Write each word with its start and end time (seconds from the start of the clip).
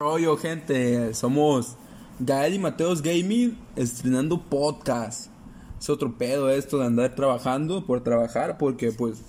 rollo, 0.00 0.36
gente? 0.36 1.12
Somos 1.12 1.74
Gael 2.20 2.54
y 2.54 2.58
Mateos 2.60 3.02
Gaming 3.02 3.58
estrenando 3.74 4.40
podcast. 4.40 5.28
Es 5.76 5.90
otro 5.90 6.16
pedo 6.16 6.50
esto 6.50 6.78
de 6.78 6.86
andar 6.86 7.16
trabajando 7.16 7.84
por 7.84 8.04
trabajar, 8.04 8.58
porque 8.58 8.92
pues 8.92 9.24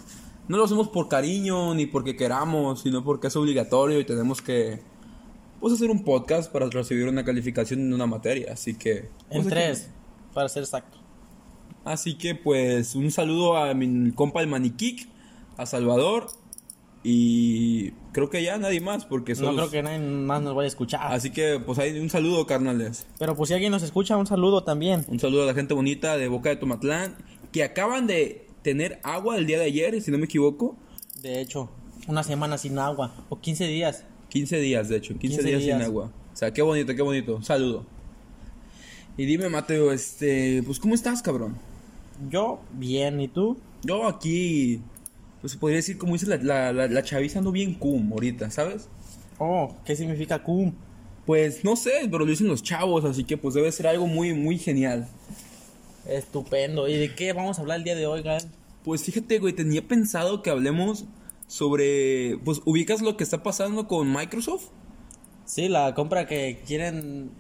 no 0.48 0.58
lo 0.58 0.66
hacemos 0.66 0.88
por 0.90 1.08
cariño 1.08 1.74
ni 1.74 1.88
porque 1.88 2.16
queramos, 2.16 2.82
sino 2.82 3.04
porque 3.04 3.30
es 3.30 3.36
obligatorio 3.36 4.00
y 4.00 4.06
tenemos 4.06 4.44
que 4.44 4.80
pues 5.60 5.74
hacer 5.74 5.90
un 5.90 6.04
podcast 6.04 6.52
para 6.52 6.68
recibir 6.68 7.08
una 7.08 7.26
calificación 7.26 7.80
en 7.80 7.92
una 7.92 8.06
materia. 8.06 8.54
Así 8.54 8.76
que. 8.76 8.98
En 9.32 9.42
pues, 9.42 9.48
aquí- 9.48 9.50
tres, 9.50 9.90
para 10.36 10.50
ser 10.50 10.62
exacto. 10.62 11.00
Así 11.84 12.16
que 12.16 12.36
pues 12.36 12.94
un 12.94 13.10
saludo 13.10 13.58
a 13.58 13.74
mi 13.74 14.12
compa 14.12 14.42
el 14.42 14.48
Maniquic, 14.48 15.10
a 15.58 15.66
Salvador 15.66 16.28
y 17.02 17.90
creo 18.12 18.30
que 18.30 18.44
ya 18.44 18.58
nadie 18.58 18.82
más 18.82 19.06
porque 19.06 19.34
No 19.34 19.40
son 19.40 19.56
creo 19.56 19.70
que 19.70 19.84
nadie 19.84 20.00
más 20.00 20.42
nos 20.42 20.56
vaya 20.56 20.66
a 20.66 20.68
escuchar. 20.68 21.14
Así 21.14 21.32
que 21.32 21.60
pues 21.60 21.80
ahí 21.80 21.98
un 22.00 22.10
saludo 22.10 22.46
carnales. 22.46 23.08
Pero 23.18 23.36
pues 23.36 23.50
si 23.50 23.54
alguien 23.54 23.72
nos 23.72 23.84
escucha, 23.84 24.18
un 24.18 24.28
saludo 24.28 24.64
también. 24.64 25.06
Un 25.08 25.20
saludo 25.20 25.44
a 25.44 25.46
la 25.46 25.54
gente 25.54 25.74
bonita 25.74 26.18
de 26.18 26.28
Boca 26.28 26.50
de 26.50 26.56
Tomatlán 26.56 27.16
que 27.52 27.64
acaban 27.64 28.08
de 28.08 28.48
tener 28.62 29.00
agua 29.04 29.38
el 29.38 29.48
día 29.48 29.60
de 29.60 29.66
ayer, 29.66 30.02
si 30.02 30.12
no 30.12 30.18
me 30.18 30.26
equivoco. 30.26 30.76
De 31.22 31.42
hecho, 31.42 31.70
una 32.08 32.24
semana 32.24 32.58
sin 32.58 32.78
agua. 32.80 33.14
O 33.30 33.40
15 33.40 33.68
días. 33.68 34.06
15 34.30 34.60
días, 34.60 34.90
de 34.90 34.98
hecho, 34.98 35.18
15, 35.18 35.38
15 35.38 35.44
días, 35.44 35.62
sin 35.62 35.78
días. 35.78 35.88
agua. 35.88 36.12
O 36.34 36.38
sea, 36.38 36.52
qué 36.54 36.62
bonito, 36.62 36.96
qué 36.96 37.02
bonito. 37.02 37.36
Un 37.38 37.44
saludo. 37.44 37.86
Y 39.18 39.26
dime, 39.26 39.50
Mateo, 39.50 39.92
este, 39.92 40.64
pues 40.64 40.80
¿cómo 40.80 40.96
estás, 40.96 41.22
cabrón? 41.22 41.58
Yo, 42.30 42.60
bien. 42.72 43.20
¿Y 43.20 43.28
tú? 43.28 43.58
Yo 43.84 44.08
aquí, 44.08 44.82
pues 45.42 45.54
se 45.54 45.60
podría 45.60 45.78
decir, 45.78 45.98
como 45.98 46.14
dice 46.14 46.28
la, 46.28 46.38
la, 46.38 46.74
la, 46.74 46.88
la 46.88 47.04
chaviza, 47.04 47.40
ando 47.40 47.52
bien 47.52 47.74
cum 47.74 48.12
ahorita, 48.12 48.50
¿sabes? 48.52 48.88
Oh, 49.38 49.76
¿qué 49.86 49.96
significa 49.96 50.44
cum? 50.44 50.74
Pues 51.26 51.64
no 51.64 51.76
sé, 51.76 51.92
pero 52.06 52.20
lo 52.20 52.26
dicen 52.26 52.48
los 52.48 52.64
chavos, 52.64 53.06
así 53.06 53.24
que 53.24 53.38
pues 53.38 53.54
debe 53.56 53.72
ser 53.72 53.88
algo 53.88 54.08
muy, 54.08 54.34
muy 54.34 54.58
genial. 54.58 55.08
Estupendo. 56.08 56.88
¿Y 56.88 56.96
de 56.96 57.14
qué 57.14 57.34
vamos 57.34 57.58
a 57.58 57.62
hablar 57.62 57.78
el 57.78 57.84
día 57.84 57.96
de 57.96 58.08
hoy, 58.08 58.22
Gael? 58.24 58.44
Pues 58.84 59.04
fíjate, 59.04 59.40
güey, 59.40 59.54
tenía 59.54 59.88
pensado 59.88 60.42
que 60.42 60.50
hablemos 60.50 61.06
sobre, 61.48 62.38
pues 62.44 62.62
ubicas 62.66 63.02
lo 63.02 63.16
que 63.16 63.24
está 63.24 63.44
pasando 63.44 63.88
con 63.88 64.12
Microsoft. 64.12 64.70
Sí, 65.46 65.68
la 65.68 65.94
compra 65.94 66.28
que 66.28 66.62
quieren... 66.66 67.32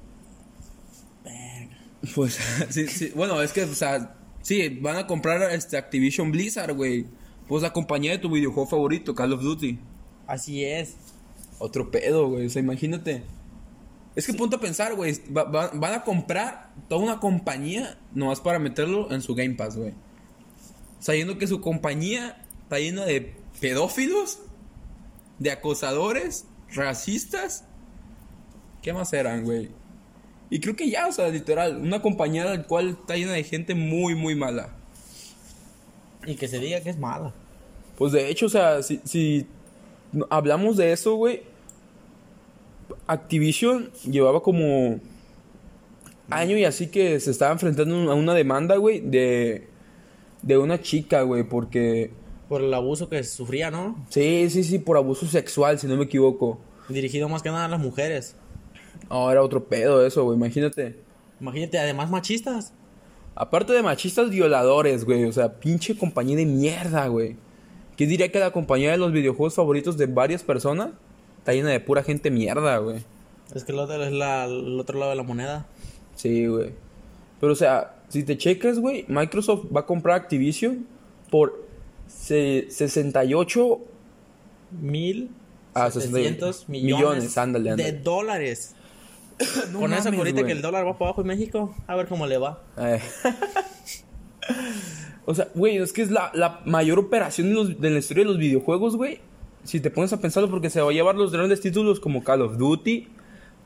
Pues, 2.15 2.39
sí, 2.69 2.87
sí, 2.87 3.11
bueno, 3.15 3.41
es 3.41 3.52
que, 3.52 3.63
o 3.63 3.75
sea, 3.75 4.15
sí, 4.41 4.69
van 4.69 4.97
a 4.97 5.07
comprar 5.07 5.52
este 5.52 5.77
Activision 5.77 6.31
Blizzard, 6.31 6.75
güey. 6.75 7.05
Pues 7.50 7.61
la 7.64 7.73
compañía 7.73 8.11
de 8.11 8.19
tu 8.19 8.30
videojuego 8.30 8.69
favorito, 8.69 9.14
Call 9.14 9.33
of 9.33 9.42
Duty. 9.42 9.80
Así 10.28 10.64
es. 10.64 10.95
Otro 11.58 11.92
pedo, 11.92 12.30
güey, 12.30 12.45
o 12.45 12.50
sea, 12.50 12.61
imagínate. 12.61 13.23
Es 14.16 14.25
que 14.25 14.33
ponte 14.33 14.55
a 14.55 14.59
pensar, 14.59 14.95
güey, 14.95 15.19
va- 15.36 15.44
va- 15.44 15.72
van 15.73 15.94
a 15.94 16.03
comprar 16.03 16.72
toda 16.88 17.02
una 17.03 17.20
compañía 17.20 17.97
nomás 18.14 18.39
para 18.39 18.59
meterlo 18.59 19.11
en 19.11 19.22
su 19.22 19.36
Game 19.36 19.55
Pass, 19.55 19.75
güey. 19.75 19.94
Sabiendo 21.00 21.38
que 21.38 21.47
su 21.47 21.59
compañía 21.59 22.45
está 22.64 22.80
llena 22.80 23.05
de 23.05 23.36
pedófilos, 23.59 24.39
de 25.39 25.52
acosadores, 25.52 26.45
racistas. 26.73 27.66
¿Qué 28.81 28.94
más 28.94 29.11
eran, 29.14 29.44
güey? 29.44 29.70
Y 30.50 30.59
creo 30.59 30.75
que 30.75 30.89
ya, 30.89 31.08
o 31.08 31.11
sea, 31.11 31.30
literal, 31.30 31.77
una 31.77 32.02
compañía 32.02 32.45
la 32.45 32.64
cual 32.64 32.89
está 33.02 33.16
llena 33.16 33.33
de 33.33 33.44
gente 33.44 33.75
muy, 33.75 34.16
muy 34.16 34.36
mala. 34.36 34.75
Y 36.30 36.35
que 36.35 36.47
se 36.47 36.59
diga 36.59 36.81
que 36.81 36.91
es 36.91 36.97
mala. 36.97 37.33
Pues 37.97 38.13
de 38.13 38.30
hecho, 38.30 38.45
o 38.45 38.49
sea, 38.49 38.81
si, 38.83 39.02
si 39.03 39.47
hablamos 40.30 40.77
de 40.77 40.91
eso, 40.94 41.16
güey, 41.16 41.41
Activision 43.08 43.91
llevaba 44.09 44.41
como 44.41 44.99
año 46.30 46.58
y 46.58 46.66
así 46.66 46.88
que 46.88 47.19
se 47.19 47.31
estaba 47.31 47.52
enfrentando 47.52 48.11
a 48.11 48.13
una 48.13 48.33
demanda, 48.33 48.77
güey, 48.77 49.02
de, 49.02 49.67
de 50.41 50.58
una 50.58 50.81
chica, 50.81 51.23
güey, 51.23 51.43
porque... 51.43 52.11
Por 52.48 52.61
el 52.61 52.73
abuso 52.73 53.09
que 53.09 53.23
sufría, 53.23 53.71
¿no? 53.71 54.05
Sí, 54.09 54.49
sí, 54.49 54.64
sí, 54.64 54.80
por 54.80 54.98
abuso 54.98 55.26
sexual, 55.26 55.80
si 55.80 55.87
no 55.87 55.98
me 55.98 56.05
equivoco. 56.05 56.59
Dirigido 56.87 57.30
más 57.30 57.42
que 57.42 57.49
nada 57.49 57.65
a 57.65 57.70
las 57.70 57.80
mujeres. 57.80 58.36
No, 59.09 59.32
era 59.32 59.43
otro 59.43 59.65
pedo 59.65 60.05
eso, 60.05 60.23
güey, 60.23 60.37
imagínate. 60.37 60.99
Imagínate, 61.39 61.80
además 61.80 62.09
machistas. 62.09 62.73
Aparte 63.39 63.73
de 63.73 63.82
machistas 63.82 64.30
violadores, 64.30 65.05
güey, 65.05 65.23
o 65.23 65.32
sea, 65.32 65.60
pinche 65.60 65.98
compañía 65.98 66.36
de 66.36 66.45
mierda, 66.45 67.08
güey. 67.08 67.38
¿Qué 67.95 68.05
diría 68.05 68.32
que 68.32 68.39
la 68.39 68.52
compañía 68.52 68.92
de 68.92 68.98
los 68.98 69.11
videojuegos 69.14 69.55
favoritos 69.55 69.98
de 69.98 70.05
varias 70.08 70.44
personas 70.44 70.89
está 71.38 71.54
llena 71.54 71.70
de 71.70 71.80
pura 71.80 72.04
gente 72.04 72.30
mierda, 72.32 72.77
güey? 72.80 72.98
Es 73.55 73.64
que 73.64 73.72
el 73.72 73.80
otro 73.80 74.04
es 74.04 74.11
la- 74.11 74.45
el 74.45 74.77
otro 74.80 75.00
lado 75.00 75.11
de 75.11 75.16
la 75.17 75.23
moneda. 75.23 75.66
Sí, 76.16 76.45
güey. 76.48 76.72
Pero, 77.39 77.54
o 77.54 77.55
sea, 77.55 77.95
si 78.10 78.23
te 78.23 78.38
checas, 78.38 78.77
güey, 78.77 79.05
Microsoft 79.08 79.66
va 79.76 79.82
a 79.82 79.86
comprar 79.86 80.17
Activision 80.17 80.86
por 81.32 81.66
se- 82.08 82.67
68 82.70 83.80
Mil 84.82 85.30
Ah, 85.73 85.89
setecientos 85.89 86.58
68 86.58 86.66
millones, 86.71 87.00
millones, 87.00 87.38
ándale, 87.38 87.64
de 87.66 87.71
ándale. 87.71 87.92
dólares. 87.94 88.76
No 89.72 89.80
Con 89.80 89.94
eso 89.94 90.04
mames, 90.05 90.17
ahorita 90.20 90.42
güey. 90.42 90.45
que 90.48 90.52
el 90.52 90.61
dólar 90.61 90.86
va 90.86 90.94
para 90.98 91.10
abajo 91.10 91.22
en 91.22 91.27
México, 91.27 91.76
a 91.88 91.95
ver 91.95 92.08
cómo 92.08 92.27
le 92.27 92.38
va. 92.38 92.61
Eh. 92.77 93.00
o 95.26 95.36
sea, 95.36 95.48
güey, 95.54 95.77
es 95.77 95.94
que 95.94 96.02
es 96.02 96.11
la, 96.11 96.32
la 96.33 96.61
mayor 96.66 97.00
operación 97.00 97.50
de, 97.50 97.54
los- 97.54 97.80
de 97.82 97.89
la 97.89 98.00
historia 98.00 98.23
de 98.23 98.30
los 98.30 98.38
videojuegos, 98.39 98.95
güey. 98.95 99.20
Si 99.64 99.80
te 99.80 99.92
pones 99.92 100.11
a 100.14 100.20
pensarlo, 100.20 100.50
porque 100.50 100.70
se 100.70 100.82
va 100.82 100.89
a 100.89 100.94
llevar 100.94 101.16
los 101.16 101.32
grandes 101.32 101.61
títulos 101.61 102.00
como 102.00 102.23
Call 102.23 102.42
of 102.42 102.58
Duty, 102.58 103.08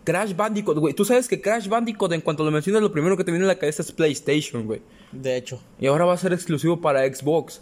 Crash 0.04 0.36
Bandicoot, 0.36 0.78
güey. 0.80 0.94
Tú 0.94 1.06
sabes 1.06 1.28
que 1.28 1.40
Crash 1.40 1.68
Bandicoot, 1.70 2.12
en 2.12 2.22
cuanto 2.22 2.44
lo 2.44 2.52
mencionas, 2.52 2.82
lo 2.82 2.92
primero 2.92 3.16
que 3.16 3.24
te 3.24 3.32
viene 3.32 3.46
a 3.46 3.50
la 3.50 3.60
cabeza 3.60 3.82
es 3.84 3.92
PlayStation, 3.92 4.66
güey. 4.66 4.82
De 5.12 5.38
hecho, 5.38 5.62
Y 5.80 5.86
ahora 5.88 6.06
va 6.06 6.14
a 6.14 6.18
ser 6.18 6.34
exclusivo 6.34 6.82
para 6.82 7.02
Xbox. 7.12 7.62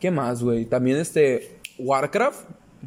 ¿Qué 0.00 0.10
más, 0.10 0.42
güey? 0.42 0.64
También 0.64 0.96
este 0.96 1.58
Warcraft, 1.78 2.40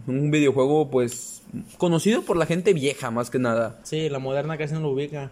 un 0.07 0.31
videojuego 0.31 0.89
pues 0.89 1.43
conocido 1.77 2.23
por 2.23 2.37
la 2.37 2.45
gente 2.45 2.73
vieja 2.73 3.11
más 3.11 3.29
que 3.29 3.39
nada. 3.39 3.79
sí, 3.83 4.09
la 4.09 4.19
moderna 4.19 4.57
casi 4.57 4.73
no 4.73 4.81
lo 4.81 4.89
ubica. 4.91 5.31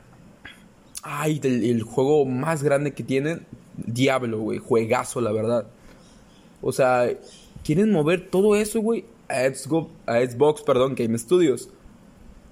Ay, 1.04 1.40
el, 1.44 1.64
el 1.64 1.84
juego 1.84 2.26
más 2.26 2.62
grande 2.62 2.94
que 2.94 3.04
tienen, 3.04 3.46
Diablo, 3.76 4.40
güey, 4.40 4.60
juegazo, 4.60 5.20
la 5.20 5.32
verdad. 5.32 5.66
O 6.62 6.72
sea, 6.72 7.10
quieren 7.64 7.92
mover 7.92 8.30
todo 8.30 8.56
eso, 8.56 8.82
güey, 8.82 9.06
a 9.28 9.46
Xbox, 9.50 9.92
a 10.06 10.20
Xbox, 10.20 10.62
perdón, 10.62 10.94
Game 10.96 11.18
Studios. 11.18 11.70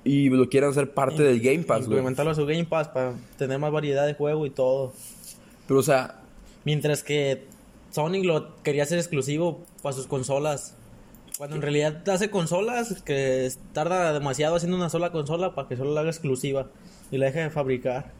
Y 0.03 0.29
lo 0.29 0.49
quieren 0.49 0.71
hacer 0.71 0.91
parte 0.93 1.21
del 1.21 1.39
Game 1.41 1.63
Pass, 1.63 1.85
güey. 1.85 1.97
Implementarlo 1.99 2.31
a 2.31 2.35
su 2.35 2.45
Game 2.45 2.65
Pass 2.65 2.87
para 2.87 3.13
tener 3.37 3.59
más 3.59 3.71
variedad 3.71 4.07
de 4.07 4.15
juego 4.15 4.45
y 4.47 4.49
todo. 4.49 4.93
Pero, 5.67 5.81
o 5.81 5.83
sea, 5.83 6.19
Mientras 6.65 7.03
que 7.03 7.45
Sony 7.91 8.23
lo 8.23 8.61
quería 8.63 8.83
hacer 8.83 8.97
exclusivo 8.97 9.63
para 9.81 9.95
sus 9.95 10.07
consolas. 10.07 10.75
Cuando 11.39 11.55
en 11.55 11.61
realidad 11.61 12.09
hace 12.09 12.29
consolas 12.29 13.01
que 13.01 13.49
tarda 13.71 14.11
demasiado 14.11 14.57
haciendo 14.57 14.75
una 14.75 14.89
sola 14.89 15.13
consola 15.13 15.55
para 15.55 15.69
que 15.69 15.77
solo 15.77 15.93
la 15.93 16.01
haga 16.01 16.09
exclusiva 16.09 16.67
y 17.11 17.17
la 17.17 17.27
deje 17.27 17.39
de 17.39 17.49
fabricar. 17.49 18.11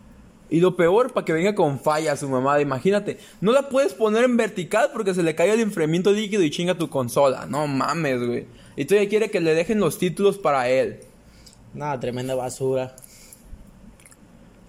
Y 0.50 0.62
lo 0.62 0.78
peor, 0.78 1.12
para 1.12 1.26
que 1.26 1.34
venga 1.34 1.54
con 1.54 1.82
falla 1.82 2.16
su 2.16 2.30
mamá, 2.30 2.62
imagínate. 2.62 3.18
No 3.42 3.52
la 3.52 3.68
puedes 3.68 3.94
poner 3.94 4.24
en 4.24 4.38
vertical 4.38 4.92
porque 4.94 5.14
se 5.14 5.22
le 5.22 5.36
cae 5.36 5.52
el 5.52 5.60
enfriamiento 5.60 6.14
líquido 6.14 6.44
y 6.44 6.50
chinga 6.50 6.78
tu 6.78 6.90
consola. 6.90 7.46
No 7.46 7.68
mames, 7.68 8.26
güey. 8.26 8.48
Y 8.78 8.86
todavía 8.86 9.10
quiere 9.10 9.30
que 9.30 9.42
le 9.42 9.54
dejen 9.54 9.82
los 9.82 9.98
títulos 9.98 10.38
para 10.38 10.70
él. 10.70 11.02
Nada, 11.74 12.00
tremenda 12.00 12.36
basura. 12.36 12.96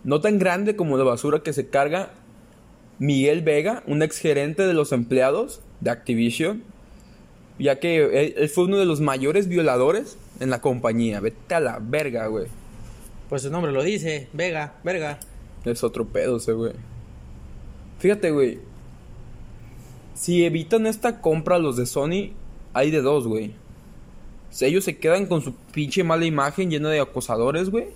No 0.03 0.21
tan 0.21 0.41
grande 0.41 0.75
como 0.75 0.99
la 0.99 1.05
basura 1.05 1.45
que 1.45 1.53
se 1.53 1.69
carga 1.69 2.11
Miguel 2.99 3.43
Vega, 3.43 3.85
un 3.87 4.03
ex 4.03 4.19
gerente 4.19 4.67
de 4.67 4.75
los 4.75 4.91
empleados 4.91 5.61
de 5.79 5.91
Activision. 5.91 6.65
Ya 7.61 7.79
que 7.79 8.05
él, 8.05 8.35
él 8.37 8.49
fue 8.49 8.65
uno 8.65 8.79
de 8.79 8.87
los 8.87 9.01
mayores 9.01 9.47
violadores 9.47 10.19
en 10.41 10.51
la 10.51 10.61
compañía. 10.61 11.21
Vete 11.21 11.55
a 11.55 11.61
la 11.61 11.79
verga, 11.79 12.27
güey. 12.27 12.47
Pues 13.29 13.43
su 13.43 13.51
nombre 13.51 13.71
lo 13.71 13.85
dice, 13.85 14.29
Vega, 14.33 14.75
verga. 14.83 15.21
Es 15.65 15.85
otro 15.85 16.07
pedo 16.07 16.39
ese, 16.39 16.53
güey. 16.53 16.73
Fíjate, 17.99 18.31
güey. 18.31 18.59
Si 20.15 20.45
evitan 20.45 20.87
esta 20.87 21.21
compra 21.21 21.59
los 21.59 21.77
de 21.77 21.87
Sony, 21.87 22.33
hay 22.73 22.91
de 22.91 23.03
dos, 23.03 23.29
güey. 23.29 23.55
Si 24.51 24.65
ellos 24.65 24.85
se 24.85 24.99
quedan 24.99 25.27
con 25.27 25.43
su 25.43 25.55
pinche 25.55 26.03
mala 26.03 26.25
imagen 26.25 26.71
llena 26.71 26.89
de 26.89 27.01
acosadores, 27.01 27.71
güey. 27.71 27.89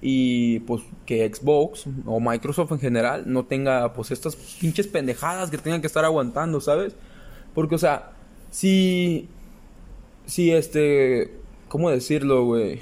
Y 0.00 0.60
pues 0.60 0.82
que 1.04 1.28
Xbox 1.28 1.86
o 2.06 2.20
Microsoft 2.20 2.70
en 2.72 2.78
general 2.78 3.24
no 3.26 3.44
tenga 3.44 3.92
pues 3.92 4.12
estas 4.12 4.36
pinches 4.36 4.86
pendejadas 4.86 5.50
que 5.50 5.58
tengan 5.58 5.80
que 5.80 5.88
estar 5.88 6.04
aguantando, 6.04 6.60
¿sabes? 6.60 6.94
Porque, 7.52 7.74
o 7.74 7.78
sea, 7.78 8.12
si... 8.50 9.28
Si 10.26 10.50
este... 10.52 11.32
¿Cómo 11.68 11.90
decirlo, 11.90 12.44
güey? 12.44 12.80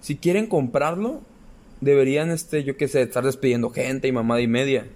Si 0.00 0.16
quieren 0.16 0.46
comprarlo, 0.46 1.20
deberían, 1.80 2.30
este, 2.30 2.64
yo 2.64 2.76
qué 2.76 2.88
sé, 2.88 3.02
estar 3.02 3.24
despidiendo 3.24 3.70
gente 3.70 4.08
y 4.08 4.12
mamada 4.12 4.40
y 4.40 4.46
media. 4.46 4.86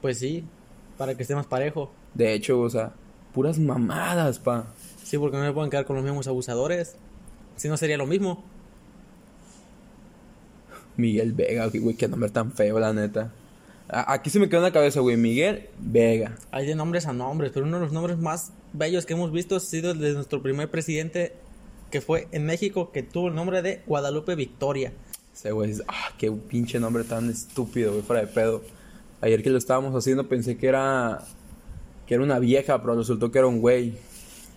Pues 0.00 0.18
sí, 0.18 0.44
para 0.96 1.14
que 1.14 1.22
esté 1.22 1.34
más 1.34 1.46
parejo. 1.46 1.90
De 2.14 2.32
hecho, 2.32 2.60
o 2.60 2.70
sea, 2.70 2.92
puras 3.34 3.58
mamadas, 3.58 4.38
pa. 4.38 4.66
Sí, 5.02 5.18
porque 5.18 5.36
no 5.36 5.42
me 5.42 5.52
pueden 5.52 5.70
quedar 5.70 5.84
con 5.84 5.96
los 5.96 6.04
mismos 6.04 6.26
abusadores. 6.28 6.96
Si 7.56 7.68
no 7.68 7.76
sería 7.76 7.96
lo 7.96 8.06
mismo. 8.06 8.44
Miguel 10.96 11.32
Vega, 11.32 11.66
güey, 11.72 11.96
qué 11.96 12.08
nombre 12.08 12.30
tan 12.30 12.52
feo, 12.52 12.78
la 12.78 12.92
neta. 12.92 13.32
Aquí 13.92 14.30
se 14.30 14.38
me 14.38 14.48
quedó 14.48 14.60
en 14.60 14.64
la 14.64 14.72
cabeza, 14.72 15.00
güey, 15.00 15.16
Miguel 15.16 15.68
Vega. 15.78 16.36
Hay 16.52 16.64
de 16.64 16.76
nombres 16.76 17.06
a 17.06 17.12
nombres, 17.12 17.50
pero 17.52 17.66
uno 17.66 17.78
de 17.78 17.84
los 17.84 17.92
nombres 17.92 18.18
más 18.18 18.52
bellos 18.72 19.04
que 19.04 19.14
hemos 19.14 19.32
visto 19.32 19.56
ha 19.56 19.60
sido 19.60 19.90
el 19.90 19.98
de 19.98 20.12
nuestro 20.12 20.40
primer 20.42 20.70
presidente 20.70 21.34
que 21.90 22.00
fue 22.00 22.28
en 22.30 22.46
México, 22.46 22.92
que 22.92 23.02
tuvo 23.02 23.28
el 23.28 23.34
nombre 23.34 23.62
de 23.62 23.82
Guadalupe 23.86 24.36
Victoria. 24.36 24.92
Ese 25.34 25.50
güey, 25.50 25.74
ah, 25.88 26.12
qué 26.18 26.30
pinche 26.30 26.78
nombre 26.78 27.02
tan 27.02 27.30
estúpido, 27.30 27.90
güey, 27.92 28.02
fuera 28.02 28.22
de 28.22 28.28
pedo. 28.28 28.62
Ayer 29.20 29.42
que 29.42 29.50
lo 29.50 29.58
estábamos 29.58 29.94
haciendo 29.94 30.28
pensé 30.28 30.56
que 30.56 30.68
era 30.68 31.24
que 32.06 32.14
era 32.14 32.22
una 32.22 32.38
vieja, 32.38 32.80
pero 32.80 32.96
resultó 32.96 33.30
que 33.32 33.38
era 33.38 33.48
un 33.48 33.60
güey. 33.60 33.94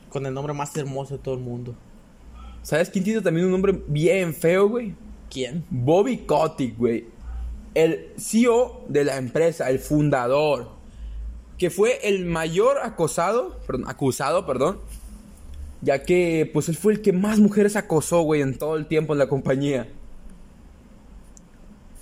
Con 0.09 0.25
el 0.27 0.33
nombre 0.33 0.53
más 0.53 0.75
hermoso 0.77 1.17
de 1.17 1.23
todo 1.23 1.33
el 1.33 1.39
mundo. 1.39 1.75
¿Sabes 2.61 2.89
quién 2.89 3.03
tiene 3.03 3.21
también 3.21 3.47
un 3.47 3.51
nombre 3.51 3.79
bien 3.87 4.33
feo, 4.33 4.69
güey? 4.69 4.95
¿Quién? 5.29 5.65
Bobby 5.69 6.17
Kotick, 6.19 6.77
güey. 6.77 7.12
El 7.75 8.11
CEO 8.17 8.83
de 8.87 9.03
la 9.03 9.17
empresa, 9.17 9.69
el 9.69 9.79
fundador. 9.79 10.69
Que 11.57 11.69
fue 11.69 11.99
el 12.07 12.25
mayor 12.25 12.77
acosado, 12.83 13.59
perdón, 13.65 13.85
acusado, 13.87 14.45
perdón. 14.45 14.79
Ya 15.81 16.03
que, 16.03 16.49
pues, 16.53 16.69
él 16.69 16.75
fue 16.77 16.93
el 16.93 17.01
que 17.01 17.13
más 17.13 17.39
mujeres 17.39 17.75
acosó, 17.75 18.21
güey, 18.21 18.41
en 18.41 18.57
todo 18.57 18.75
el 18.75 18.85
tiempo 18.87 19.13
en 19.13 19.19
la 19.19 19.27
compañía. 19.27 19.87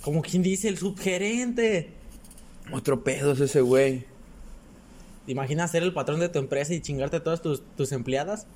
Como 0.02 0.22
quien 0.22 0.42
dice 0.42 0.68
el 0.68 0.78
subgerente. 0.78 1.92
Otro 2.72 3.02
pedo 3.04 3.32
es 3.32 3.40
ese 3.40 3.60
güey. 3.60 4.04
¿Te 5.26 5.32
imaginas 5.32 5.70
ser 5.70 5.82
el 5.84 5.92
patrón 5.92 6.20
de 6.20 6.28
tu 6.28 6.38
empresa 6.38 6.74
y 6.74 6.80
chingarte 6.80 7.16
a 7.18 7.22
todas 7.22 7.40
tus, 7.42 7.62
tus 7.76 7.92
empleadas? 7.92 8.46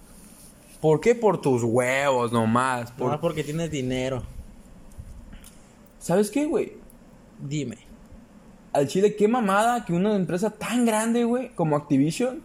¿Por 0.80 1.00
qué? 1.00 1.14
Por 1.14 1.40
tus 1.40 1.62
huevos 1.62 2.32
nomás. 2.32 2.90
Por- 2.92 3.06
Nomás 3.06 3.20
porque 3.20 3.44
tienes 3.44 3.70
dinero. 3.70 4.22
¿Sabes 6.00 6.30
qué, 6.30 6.46
güey? 6.46 6.72
Dime. 7.40 7.78
Al 8.72 8.88
Chile, 8.88 9.16
qué 9.16 9.28
mamada 9.28 9.84
que 9.84 9.92
una 9.92 10.14
empresa 10.14 10.50
tan 10.50 10.84
grande, 10.84 11.24
güey, 11.24 11.54
como 11.54 11.76
Activision, 11.76 12.42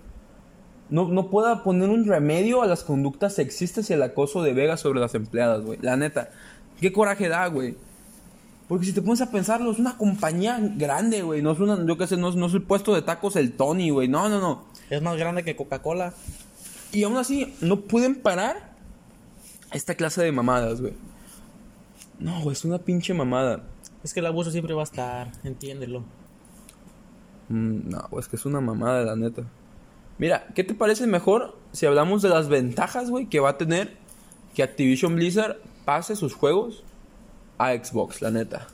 no, 0.90 1.08
no 1.08 1.30
pueda 1.30 1.64
poner 1.64 1.90
un 1.90 2.06
remedio 2.06 2.62
a 2.62 2.68
las 2.68 2.84
conductas 2.84 3.36
sexistas 3.36 3.90
y 3.90 3.94
el 3.94 4.04
acoso 4.04 4.44
de 4.44 4.54
Vega 4.54 4.78
sobre 4.78 5.00
las 5.00 5.16
empleadas, 5.16 5.62
güey. 5.64 5.80
La 5.82 5.98
neta. 5.98 6.30
Qué 6.80 6.92
coraje 6.92 7.30
da, 7.30 7.48
güey. 7.48 7.76
Porque 8.68 8.86
si 8.86 8.94
te 8.94 9.02
pones 9.02 9.22
a 9.22 9.30
pensarlo, 9.32 9.72
es 9.72 9.80
una 9.80 9.98
compañía 9.98 10.58
grande, 10.78 11.22
güey. 11.22 11.42
No 11.42 11.52
es 11.52 11.60
una, 11.60 11.86
yo 11.86 11.98
qué 11.98 12.08
sé, 12.08 12.16
no 12.16 12.30
es, 12.30 12.36
no 12.36 12.46
es 12.46 12.54
el 12.54 12.62
puesto 12.62 12.96
de 12.96 13.02
tacos 13.02 13.36
el 13.36 13.54
Tony, 13.54 13.90
güey. 13.90 14.08
No, 14.08 14.30
no, 14.30 14.40
no. 14.40 14.64
Es 14.90 15.02
más 15.02 15.18
grande 15.18 15.44
que 15.44 15.56
Coca-Cola. 15.56 16.14
Y 16.94 17.04
aún 17.04 17.18
así, 17.18 17.54
no 17.62 17.82
pueden 17.82 18.16
parar 18.16 18.72
esta 19.74 19.96
clase 19.96 20.24
de 20.24 20.32
mamadas, 20.32 20.82
güey. 20.82 20.94
No, 22.20 22.42
güey, 22.42 22.54
es 22.54 22.64
una 22.64 22.78
pinche 22.78 23.14
mamada. 23.14 23.64
Es 24.04 24.14
que 24.14 24.20
el 24.20 24.26
abuso 24.26 24.52
siempre 24.52 24.74
va 24.74 24.82
a 24.82 24.86
estar, 24.86 25.32
entiéndelo. 25.44 26.04
Mm, 27.50 27.90
no, 27.90 28.20
es 28.20 28.28
que 28.28 28.36
es 28.36 28.46
una 28.46 28.62
mamada, 28.62 29.04
la 29.04 29.16
neta. 29.16 29.44
Mira, 30.18 30.48
¿qué 30.56 30.64
te 30.64 30.74
parece 30.74 31.08
mejor 31.08 31.58
si 31.72 31.86
hablamos 31.86 32.22
de 32.22 32.30
las 32.30 32.48
ventajas, 32.48 33.10
güey, 33.10 33.28
que 33.28 33.40
va 33.40 33.50
a 33.50 33.58
tener 33.58 33.98
que 34.56 34.64
Activision 34.64 35.16
Blizzard 35.16 35.58
pase 35.86 36.16
sus 36.16 36.34
juegos 36.34 36.84
a 37.58 37.74
Xbox, 37.74 38.22
la 38.22 38.32
neta? 38.32 38.68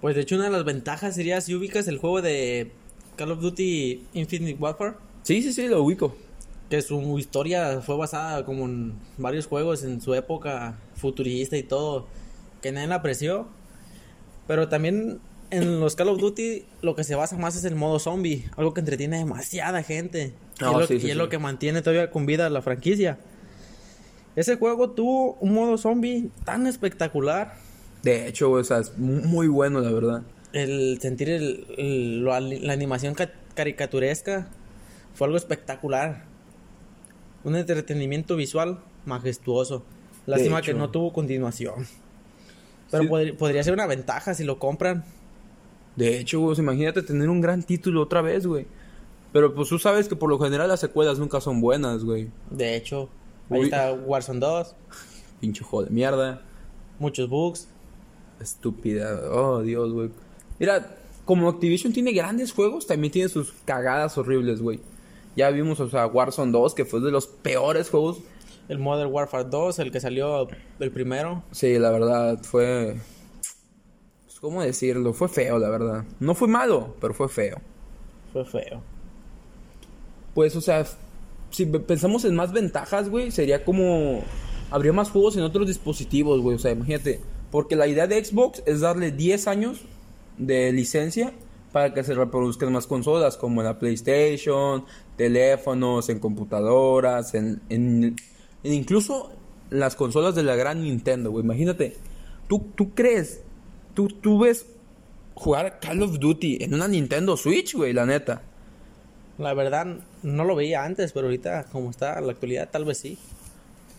Pues 0.00 0.16
de 0.16 0.22
hecho 0.22 0.34
una 0.34 0.44
de 0.44 0.50
las 0.50 0.64
ventajas 0.64 1.14
sería 1.14 1.40
si 1.40 1.54
ubicas 1.54 1.88
el 1.88 1.98
juego 1.98 2.20
de 2.20 2.72
Call 3.16 3.32
of 3.32 3.40
Duty 3.40 4.06
Infinite 4.14 4.60
Warfare. 4.60 4.94
Sí, 5.22 5.42
sí, 5.42 5.52
sí, 5.52 5.66
lo 5.66 5.82
ubico. 5.82 6.14
Que 6.68 6.82
su 6.82 7.18
historia 7.18 7.80
fue 7.80 7.96
basada 7.96 8.44
como 8.44 8.64
en 8.64 8.94
varios 9.16 9.46
juegos 9.46 9.84
en 9.84 10.00
su 10.00 10.14
época 10.14 10.78
futurista 10.94 11.56
y 11.56 11.62
todo. 11.62 12.06
Que 12.60 12.72
nadie 12.72 12.88
la 12.88 12.96
apreció. 12.96 13.46
Pero 14.46 14.68
también 14.68 15.20
en 15.50 15.80
los 15.80 15.94
Call 15.96 16.08
of 16.08 16.18
Duty 16.20 16.64
lo 16.82 16.94
que 16.96 17.04
se 17.04 17.14
basa 17.14 17.36
más 17.36 17.56
es 17.56 17.64
el 17.64 17.74
modo 17.76 17.98
zombie. 17.98 18.44
Algo 18.56 18.74
que 18.74 18.80
entretiene 18.80 19.16
a 19.16 19.18
demasiada 19.20 19.82
gente. 19.82 20.32
y 20.60 20.62
No, 20.64 20.72
es, 20.72 20.78
lo, 20.78 20.86
sí, 20.86 20.94
y 20.94 21.00
sí, 21.00 21.06
es 21.06 21.12
sí. 21.12 21.18
lo 21.18 21.28
que 21.28 21.38
mantiene 21.38 21.80
todavía 21.82 22.10
con 22.10 22.26
vida 22.26 22.48
la 22.50 22.62
franquicia. 22.62 23.18
Ese 24.36 24.56
juego 24.56 24.90
tuvo 24.90 25.34
un 25.40 25.54
modo 25.54 25.78
zombie 25.78 26.30
tan 26.44 26.66
espectacular. 26.66 27.54
De 28.02 28.26
hecho, 28.28 28.50
o 28.50 28.64
sea, 28.64 28.78
es 28.80 28.96
mu- 28.98 29.22
muy 29.22 29.46
bueno, 29.48 29.80
la 29.80 29.90
verdad. 29.92 30.22
El 30.52 30.98
sentir 31.00 31.30
el- 31.30 32.24
la 32.24 32.72
animación 32.72 33.14
ca- 33.14 33.32
caricaturesca 33.54 34.48
fue 35.14 35.26
algo 35.26 35.36
espectacular. 35.36 36.24
Un 37.44 37.56
entretenimiento 37.56 38.36
visual 38.36 38.80
majestuoso. 39.06 39.84
Lástima 40.26 40.62
que 40.62 40.74
no 40.74 40.90
tuvo 40.90 41.12
continuación. 41.12 41.86
Pero 42.98 43.24
Sí. 43.24 43.32
podría 43.32 43.62
ser 43.64 43.72
una 43.74 43.86
ventaja 43.86 44.34
si 44.34 44.44
lo 44.44 44.58
compran. 44.58 45.04
De 45.96 46.18
hecho, 46.18 46.40
güey, 46.40 46.58
imagínate 46.58 47.02
tener 47.02 47.28
un 47.28 47.40
gran 47.40 47.62
título 47.62 48.02
otra 48.02 48.20
vez, 48.22 48.46
güey. 48.46 48.66
Pero 49.32 49.54
pues 49.54 49.68
tú 49.68 49.78
sabes 49.78 50.08
que 50.08 50.16
por 50.16 50.28
lo 50.30 50.38
general 50.38 50.68
las 50.68 50.80
secuelas 50.80 51.18
nunca 51.18 51.40
son 51.40 51.60
buenas, 51.60 52.04
güey. 52.04 52.28
De 52.50 52.76
hecho, 52.76 53.08
ahí 53.50 53.60
Uy. 53.60 53.64
está 53.66 53.92
Warzone 53.92 54.40
2, 54.40 54.74
Pinche 55.40 55.64
juego 55.64 55.84
de 55.84 55.90
mierda. 55.90 56.42
muchos 56.98 57.28
bugs. 57.28 57.68
Estúpida. 58.40 59.20
Oh, 59.30 59.60
Dios, 59.62 59.92
güey. 59.92 60.10
Mira, 60.58 60.96
como 61.24 61.48
Activision 61.48 61.92
tiene 61.92 62.12
grandes 62.12 62.52
juegos, 62.52 62.86
también 62.86 63.12
tiene 63.12 63.28
sus 63.28 63.52
cagadas 63.64 64.16
horribles, 64.18 64.60
güey. 64.60 64.80
Ya 65.36 65.50
vimos, 65.50 65.80
o 65.80 65.88
sea, 65.90 66.06
Warzone 66.06 66.52
2, 66.52 66.74
que 66.74 66.84
fue 66.84 67.00
de 67.00 67.10
los 67.10 67.26
peores 67.26 67.90
juegos. 67.90 68.18
El 68.68 68.78
Modern 68.78 69.12
Warfare 69.12 69.44
2, 69.44 69.78
el 69.80 69.90
que 69.92 70.00
salió 70.00 70.48
el 70.80 70.90
primero. 70.90 71.42
Sí, 71.50 71.78
la 71.78 71.90
verdad, 71.90 72.38
fue... 72.42 72.96
Pues, 74.24 74.40
¿Cómo 74.40 74.62
decirlo? 74.62 75.12
Fue 75.12 75.28
feo, 75.28 75.58
la 75.58 75.68
verdad. 75.70 76.04
No 76.20 76.34
fue 76.34 76.48
malo, 76.48 76.94
pero 77.00 77.12
fue 77.14 77.28
feo. 77.28 77.60
Fue 78.32 78.44
feo. 78.44 78.82
Pues, 80.34 80.56
o 80.56 80.60
sea, 80.60 80.84
si 81.50 81.66
pe- 81.66 81.80
pensamos 81.80 82.24
en 82.24 82.34
más 82.34 82.52
ventajas, 82.52 83.08
güey, 83.08 83.30
sería 83.30 83.64
como... 83.64 84.22
Habría 84.70 84.92
más 84.92 85.10
juegos 85.10 85.36
en 85.36 85.42
otros 85.44 85.66
dispositivos, 85.68 86.40
güey. 86.40 86.56
O 86.56 86.58
sea, 86.58 86.72
imagínate. 86.72 87.20
Porque 87.50 87.76
la 87.76 87.86
idea 87.86 88.06
de 88.06 88.24
Xbox 88.24 88.62
es 88.66 88.80
darle 88.80 89.12
10 89.12 89.46
años 89.46 89.82
de 90.38 90.72
licencia 90.72 91.32
para 91.70 91.92
que 91.94 92.02
se 92.02 92.14
reproduzcan 92.14 92.72
más 92.72 92.86
consolas, 92.86 93.36
como 93.36 93.60
en 93.60 93.66
la 93.66 93.78
PlayStation, 93.78 94.84
teléfonos, 95.16 96.08
en 96.08 96.18
computadoras, 96.18 97.34
en- 97.34 97.60
en 97.68 98.16
incluso 98.64 99.32
las 99.70 99.96
consolas 99.96 100.34
de 100.34 100.42
la 100.42 100.56
gran 100.56 100.82
Nintendo, 100.82 101.30
güey. 101.30 101.44
Imagínate, 101.44 101.96
¿tú, 102.48 102.66
tú 102.74 102.94
crees, 102.94 103.42
tú, 103.94 104.08
tú 104.08 104.38
ves 104.38 104.66
jugar 105.34 105.78
Call 105.80 106.02
of 106.02 106.18
Duty 106.18 106.58
en 106.60 106.74
una 106.74 106.88
Nintendo 106.88 107.36
Switch, 107.36 107.74
güey, 107.74 107.92
la 107.92 108.06
neta. 108.06 108.42
La 109.38 109.52
verdad, 109.52 109.98
no 110.22 110.44
lo 110.44 110.54
veía 110.54 110.84
antes, 110.84 111.12
pero 111.12 111.26
ahorita, 111.26 111.66
como 111.72 111.90
está 111.90 112.18
en 112.18 112.26
la 112.26 112.32
actualidad, 112.32 112.70
tal 112.70 112.84
vez 112.84 112.98
sí. 112.98 113.18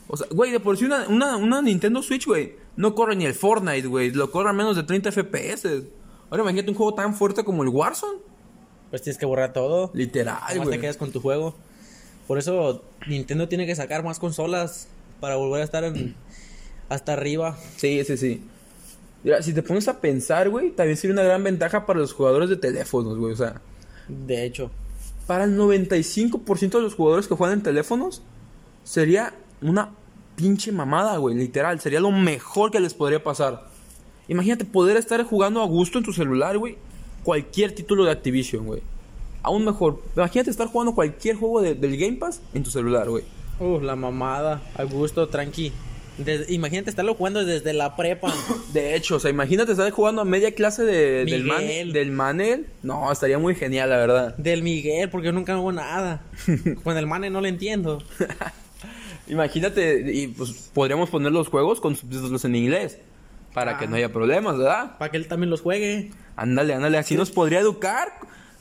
O 0.07 0.17
sea, 0.17 0.27
güey, 0.31 0.51
de 0.51 0.59
por 0.59 0.77
sí 0.77 0.85
una, 0.85 1.07
una, 1.07 1.35
una 1.35 1.61
Nintendo 1.61 2.01
Switch, 2.01 2.25
güey, 2.25 2.55
no 2.77 2.95
corre 2.95 3.15
ni 3.15 3.25
el 3.25 3.33
Fortnite, 3.33 3.87
güey. 3.87 4.11
Lo 4.11 4.31
corre 4.31 4.49
a 4.49 4.53
menos 4.53 4.75
de 4.75 4.83
30 4.83 5.11
FPS. 5.11 5.83
Ahora 6.29 6.43
imagínate 6.43 6.69
un 6.69 6.77
juego 6.77 6.93
tan 6.93 7.13
fuerte 7.13 7.43
como 7.43 7.63
el 7.63 7.69
Warzone. 7.69 8.19
Pues 8.89 9.01
tienes 9.01 9.17
que 9.17 9.25
borrar 9.25 9.51
todo. 9.51 9.91
Literal, 9.93 10.39
güey. 10.57 10.69
te 10.69 10.79
quedas 10.79 10.97
con 10.97 11.11
tu 11.11 11.19
juego. 11.19 11.55
Por 12.27 12.37
eso 12.37 12.83
Nintendo 13.07 13.47
tiene 13.47 13.65
que 13.65 13.75
sacar 13.75 14.03
más 14.03 14.19
consolas 14.19 14.87
para 15.19 15.35
volver 15.35 15.61
a 15.61 15.65
estar 15.65 15.83
en- 15.83 16.15
hasta 16.89 17.13
arriba. 17.13 17.57
Sí, 17.77 18.03
sí, 18.05 18.17
sí. 18.17 18.41
Mira, 19.23 19.41
si 19.41 19.53
te 19.53 19.63
pones 19.63 19.87
a 19.87 19.99
pensar, 20.01 20.49
güey, 20.49 20.71
también 20.71 20.97
sería 20.97 21.13
una 21.13 21.23
gran 21.23 21.43
ventaja 21.43 21.85
para 21.85 21.99
los 21.99 22.13
jugadores 22.13 22.49
de 22.49 22.57
teléfonos, 22.57 23.17
güey. 23.17 23.33
O 23.33 23.37
sea, 23.37 23.59
De 24.07 24.45
hecho, 24.45 24.69
para 25.25 25.45
el 25.45 25.57
95% 25.57 26.69
de 26.77 26.81
los 26.81 26.93
jugadores 26.93 27.27
que 27.27 27.33
juegan 27.35 27.57
en 27.57 27.63
teléfonos, 27.63 28.21
sería 28.83 29.33
una 29.61 29.91
pinche 30.35 30.71
mamada, 30.71 31.17
güey. 31.17 31.35
Literal, 31.35 31.79
sería 31.79 31.99
lo 31.99 32.11
mejor 32.11 32.69
que 32.69 32.79
les 32.79 32.93
podría 32.93 33.23
pasar. 33.23 33.67
Imagínate 34.27 34.65
poder 34.65 34.97
estar 34.97 35.23
jugando 35.23 35.61
a 35.61 35.65
gusto 35.65 35.97
en 35.97 36.03
tu 36.03 36.13
celular, 36.13 36.57
güey. 36.59 36.77
Cualquier 37.23 37.73
título 37.73 38.05
de 38.05 38.11
Activision, 38.11 38.65
güey. 38.67 38.81
Aún 39.45 39.63
mejor. 39.63 40.01
Imagínate 40.15 40.49
estar 40.49 40.67
jugando 40.67 40.95
cualquier 40.95 41.35
juego 41.35 41.61
de- 41.61 41.75
del 41.75 41.97
Game 41.97 42.17
Pass 42.17 42.41
en 42.53 42.63
tu 42.63 42.71
celular, 42.71 43.07
güey. 43.09 43.23
uh, 43.59 43.79
la 43.79 43.95
mamada, 43.95 44.61
a 44.75 44.83
gusto, 44.83 45.27
tranqui. 45.29 45.71
Des- 46.17 46.49
imagínate 46.49 46.89
estarlo 46.89 47.13
jugando 47.15 47.43
desde 47.45 47.73
la 47.73 47.95
prepa. 47.95 48.33
De 48.73 48.95
hecho, 48.95 49.17
o 49.17 49.19
sea, 49.19 49.29
imagínate 49.29 49.73
estar 49.73 49.89
jugando 49.91 50.21
a 50.21 50.25
media 50.25 50.53
clase 50.55 50.83
de- 50.83 51.25
del, 51.25 51.43
man- 51.43 51.67
del 51.93 52.11
Manel. 52.11 52.67
No, 52.83 53.11
estaría 53.11 53.37
muy 53.37 53.53
genial, 53.53 53.89
la 53.89 53.97
verdad. 53.97 54.35
Del 54.37 54.63
Miguel, 54.63 55.09
porque 55.09 55.27
yo 55.27 55.31
nunca 55.33 55.53
hago 55.53 55.71
nada. 55.71 56.23
Con 56.83 56.97
el 56.97 57.05
mane 57.05 57.29
no 57.29 57.39
le 57.41 57.49
entiendo. 57.49 58.01
Imagínate, 59.27 60.11
y 60.13 60.27
pues 60.27 60.69
podríamos 60.73 61.09
poner 61.09 61.31
los 61.31 61.47
juegos 61.47 61.81
con 61.81 61.95
subtítulos 61.95 62.45
en 62.45 62.55
inglés. 62.55 62.99
Para 63.53 63.77
que 63.77 63.85
Ah. 63.85 63.87
no 63.87 63.95
haya 63.95 64.11
problemas, 64.11 64.57
¿verdad? 64.57 64.97
Para 64.97 65.09
que 65.11 65.17
él 65.17 65.27
también 65.27 65.49
los 65.49 65.61
juegue. 65.61 66.11
Ándale, 66.35 66.73
ándale, 66.73 66.97
así 66.97 67.15
nos 67.15 67.31
podría 67.31 67.59
educar 67.59 68.09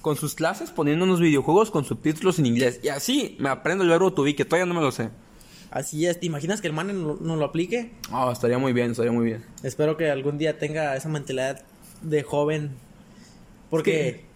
con 0.05 0.17
sus 0.17 0.35
clases 0.35 0.71
poniéndonos 0.71 1.19
videojuegos 1.19 1.71
con 1.71 1.87
subtítulos 1.87 2.39
en 2.39 2.45
inglés. 2.45 2.79
Y 2.83 2.89
así 2.89 3.39
me 3.41 3.49
aprendo 3.49 3.87
verbo 3.87 4.13
to 4.13 4.23
be, 4.23 4.37
que 4.37 4.45
todavía 4.45 4.67
no 4.67 4.79
me 4.79 4.83
lo 4.83 4.93
sé. 4.93 5.09
Así 5.71 6.05
es, 6.05 6.21
¿te 6.21 6.27
imaginas 6.27 6.61
que 6.61 6.67
el 6.67 6.75
man 6.75 6.89
no, 6.89 7.17
no 7.19 7.37
lo 7.37 7.47
aplique? 7.47 7.91
Ah, 8.13 8.29
estaría 8.31 8.59
muy 8.59 8.75
bien, 8.75 8.91
estaría 8.91 9.13
muy 9.13 9.25
bien. 9.25 9.47
Espero 9.63 9.97
que 9.97 10.11
algún 10.11 10.37
día 10.37 10.59
tenga 10.59 10.95
esa 10.95 11.09
mentalidad 11.09 11.63
de 12.03 12.23
joven. 12.23 12.77
Porque 13.71 14.27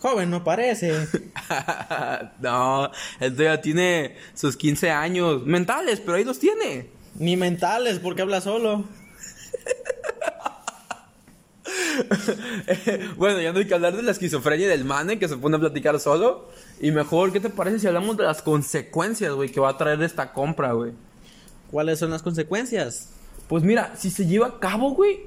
joven 0.00 0.30
no 0.30 0.42
parece. 0.44 0.94
no, 2.40 2.90
él 3.20 3.36
todavía 3.36 3.60
tiene 3.60 4.16
sus 4.32 4.56
15 4.56 4.90
años 4.90 5.44
mentales, 5.44 6.00
pero 6.00 6.16
ahí 6.16 6.24
los 6.24 6.38
tiene. 6.38 6.88
Ni 7.16 7.36
mentales, 7.36 7.98
porque 7.98 8.22
habla 8.22 8.40
solo. 8.40 8.86
bueno, 13.16 13.40
ya 13.40 13.52
no 13.52 13.58
hay 13.58 13.66
que 13.66 13.74
hablar 13.74 13.96
de 13.96 14.02
la 14.02 14.12
esquizofrenia 14.12 14.68
del 14.68 14.84
mane 14.84 15.18
que 15.18 15.28
se 15.28 15.36
pone 15.36 15.56
a 15.56 15.60
platicar 15.60 15.98
solo. 16.00 16.48
Y 16.80 16.90
mejor, 16.90 17.32
¿qué 17.32 17.40
te 17.40 17.50
parece 17.50 17.78
si 17.78 17.86
hablamos 17.86 18.16
de 18.16 18.24
las 18.24 18.42
consecuencias, 18.42 19.32
güey, 19.32 19.50
que 19.50 19.60
va 19.60 19.70
a 19.70 19.76
traer 19.76 20.02
esta 20.02 20.32
compra, 20.32 20.72
güey? 20.72 20.92
¿Cuáles 21.70 21.98
son 21.98 22.10
las 22.10 22.22
consecuencias? 22.22 23.10
Pues 23.48 23.64
mira, 23.64 23.94
si 23.96 24.10
se 24.10 24.26
lleva 24.26 24.46
a 24.46 24.58
cabo, 24.58 24.90
güey, 24.90 25.20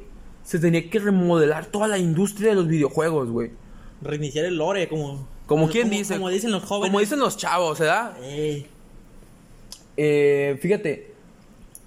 se 0.43 0.59
tenía 0.59 0.89
que 0.89 0.99
remodelar 0.99 1.67
toda 1.67 1.87
la 1.87 1.97
industria 1.97 2.49
de 2.49 2.55
los 2.55 2.67
videojuegos, 2.67 3.29
güey. 3.29 3.51
Reiniciar 4.01 4.45
el 4.45 4.57
lore, 4.57 4.87
como... 4.87 5.27
Como 5.45 5.69
quien 5.69 5.89
dice. 5.89 6.13
Como 6.13 6.29
dicen 6.29 6.51
los 6.51 6.63
jóvenes. 6.63 6.89
Como 6.89 6.99
dicen 7.01 7.19
los 7.19 7.35
chavos, 7.35 7.79
¿verdad? 7.79 8.15
Eh, 9.97 10.57
fíjate. 10.61 11.10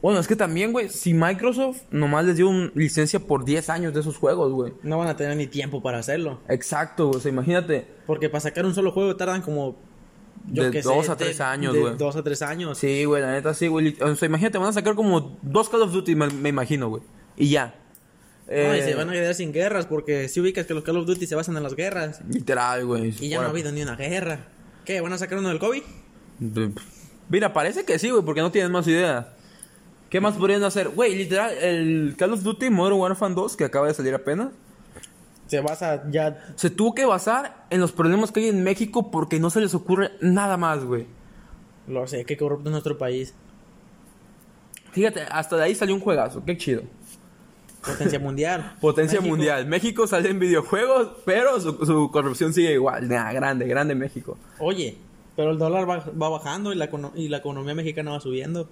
Bueno, 0.05 0.21
es 0.21 0.29
que 0.29 0.37
también, 0.37 0.71
güey, 0.73 0.91
si 0.91 1.15
Microsoft 1.15 1.81
nomás 1.91 2.27
les 2.27 2.37
dio 2.37 2.47
una 2.51 2.71
licencia 2.75 3.21
por 3.21 3.47
10 3.47 3.71
años 3.71 3.95
de 3.95 4.01
esos 4.01 4.19
juegos, 4.19 4.53
güey. 4.53 4.75
no 4.83 4.99
van 4.99 5.09
a 5.09 5.17
tener 5.17 5.35
ni 5.35 5.47
tiempo 5.47 5.83
para 5.83 5.97
hacerlo. 5.97 6.43
Exacto, 6.47 7.09
o 7.09 7.19
sea, 7.19 7.31
imagínate. 7.33 7.87
Porque 8.07 8.29
para 8.29 8.43
sacar 8.43 8.67
un 8.67 8.75
solo 8.75 8.93
juego 8.93 9.17
tardan 9.17 9.41
como... 9.41 9.77
De 10.45 10.71
qué 10.71 10.83
dos 10.83 11.09
a 11.09 11.15
de- 11.15 11.25
tres 11.25 11.41
años, 11.41 11.73
de 11.73 11.81
güey. 11.81 11.97
Dos 11.97 12.17
a 12.17 12.23
tres 12.23 12.43
años. 12.43 12.77
Sí, 12.77 13.07
güey, 13.07 13.23
la 13.23 13.33
neta 13.33 13.55
sí, 13.55 13.67
güey. 13.69 13.97
O 14.03 14.15
sea, 14.15 14.27
imagínate, 14.27 14.59
van 14.59 14.69
a 14.69 14.73
sacar 14.75 14.95
como 14.95 15.39
dos 15.41 15.71
Call 15.71 15.81
of 15.81 15.93
Duty, 15.93 16.15
me, 16.17 16.27
me 16.27 16.51
imagino, 16.51 16.91
güey. 16.91 17.03
Y 17.39 17.49
ya. 17.49 17.75
No, 18.47 18.53
y 18.53 18.57
Eh, 18.81 18.83
se 18.85 18.95
van 18.95 19.09
a 19.09 19.13
quedar 19.15 19.35
sin 19.35 19.55
guerras 19.55 19.87
porque 19.87 20.29
si 20.29 20.39
ubicas 20.39 20.67
que 20.67 20.75
los 20.75 20.85
Call 20.85 20.99
of 20.99 21.07
Duty 21.07 21.27
se 21.27 21.35
basan 21.35 21.57
en 21.57 21.63
las 21.63 21.75
guerras. 21.75 22.21
Literal, 22.29 22.85
güey. 22.85 23.15
Y 23.21 23.31
ya 23.31 23.39
no 23.41 23.47
ha 23.47 23.49
habido 23.49 23.73
ni 23.73 23.81
una 23.81 23.97
guerra. 23.97 24.49
¿Qué? 24.85 25.01
¿Van 25.01 25.15
a 25.15 25.17
sacar 25.19 25.39
uno 25.39 25.49
del 25.49 25.59
COVID? 25.59 25.83
Mira, 27.31 27.55
parece 27.55 27.85
que 27.87 27.99
sí, 27.99 28.11
güey, 28.11 28.23
porque 28.23 28.43
no 28.43 28.53
tienen 28.53 28.71
más 28.71 28.87
idea. 28.87 29.34
¿Qué 30.15 30.21
más 30.21 30.37
podrían 30.37 30.63
hacer? 30.63 30.91
Güey, 30.91 31.17
literal, 31.17 31.53
el 31.61 32.15
Call 32.17 32.35
of 32.35 32.45
Duty 32.45 32.71
Modern 32.71 33.01
Warfare 33.01 33.35
2, 33.35 33.57
que 33.57 33.65
acaba 33.65 33.89
de 33.89 33.95
salir 33.95 34.15
apenas, 34.15 34.51
Se 35.49 35.59
basa 35.59 36.05
ya... 36.09 36.53
se 36.55 36.71
tuvo 36.71 36.95
que 36.95 37.05
basar 37.05 37.67
en 37.71 37.81
los 37.81 37.91
problemas 37.91 38.31
que 38.31 38.39
hay 38.39 38.47
en 38.47 38.63
México 38.63 39.11
porque 39.11 39.41
no 39.41 39.51
se 39.51 39.61
les 39.61 39.75
ocurre 39.75 40.13
nada 40.21 40.57
más, 40.57 40.85
güey. 40.85 41.09
Lo 41.89 42.07
sé, 42.07 42.25
qué 42.25 42.37
corrupto 42.37 42.69
es 42.69 42.71
nuestro 42.71 42.97
país. 42.97 43.35
Fíjate, 44.93 45.23
hasta 45.23 45.57
de 45.57 45.65
ahí 45.65 45.75
salió 45.75 45.97
un 45.97 46.01
juegazo, 46.01 46.45
qué 46.45 46.57
chido. 46.57 46.83
Potencia 47.85 48.21
mundial. 48.21 48.77
Potencia 48.81 49.19
México. 49.19 49.37
mundial. 49.37 49.67
México 49.67 50.07
sale 50.07 50.31
en 50.31 50.39
videojuegos, 50.39 51.09
pero 51.25 51.61
su, 51.61 51.73
su 51.85 52.13
corrupción 52.13 52.53
sigue 52.55 52.73
igual. 52.73 53.09
Nah, 53.09 53.33
grande, 53.33 53.67
grande 53.67 53.97
México. 53.97 54.39
Oye, 54.61 54.97
pero 55.35 55.51
el 55.51 55.59
dólar 55.59 55.91
va, 55.91 56.05
va 56.11 56.29
bajando 56.29 56.73
y 56.73 56.77
la, 56.77 56.89
econo- 56.89 57.11
y 57.17 57.29
la 57.29 57.39
economía 57.39 57.75
mexicana 57.75 58.13
va 58.13 58.21
subiendo. 58.21 58.69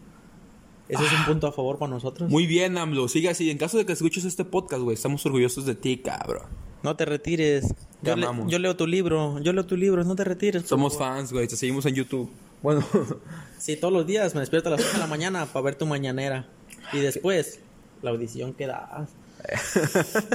Eso 0.92 1.04
es 1.04 1.12
un 1.12 1.24
punto 1.26 1.46
a 1.46 1.52
favor 1.52 1.78
para 1.78 1.90
nosotros. 1.90 2.28
Muy 2.30 2.46
bien, 2.46 2.76
AMLO. 2.78 3.08
Sigue 3.08 3.28
así. 3.30 3.50
En 3.50 3.58
caso 3.58 3.78
de 3.78 3.86
que 3.86 3.92
escuches 3.92 4.24
este 4.24 4.44
podcast, 4.44 4.82
güey, 4.82 4.94
estamos 4.94 5.24
orgullosos 5.26 5.64
de 5.66 5.74
ti, 5.74 5.98
cabrón. 5.98 6.44
No 6.82 6.96
te 6.96 7.04
retires. 7.04 7.74
Yo, 8.02 8.16
le- 8.16 8.26
yo 8.48 8.58
leo 8.58 8.76
tu 8.76 8.86
libro. 8.86 9.38
Yo 9.40 9.52
leo 9.52 9.64
tu 9.66 9.76
libro. 9.76 10.02
No 10.04 10.14
te 10.16 10.24
retires. 10.24 10.64
Somos 10.66 10.96
favor. 10.98 11.16
fans, 11.16 11.32
güey. 11.32 11.46
Te 11.48 11.56
seguimos 11.56 11.86
en 11.86 11.94
YouTube. 11.94 12.28
Bueno, 12.62 12.84
Sí, 13.58 13.76
todos 13.76 13.92
los 13.94 14.06
días 14.06 14.34
me 14.34 14.40
despierto 14.40 14.68
a 14.68 14.72
las 14.72 14.80
8 14.80 14.92
de 14.94 14.98
la 14.98 15.06
mañana 15.06 15.46
para 15.46 15.64
ver 15.64 15.74
tu 15.76 15.86
mañanera. 15.86 16.46
Y 16.92 16.98
después, 16.98 17.60
la 18.02 18.10
audición 18.10 18.52
que 18.54 18.66
das. 18.66 19.10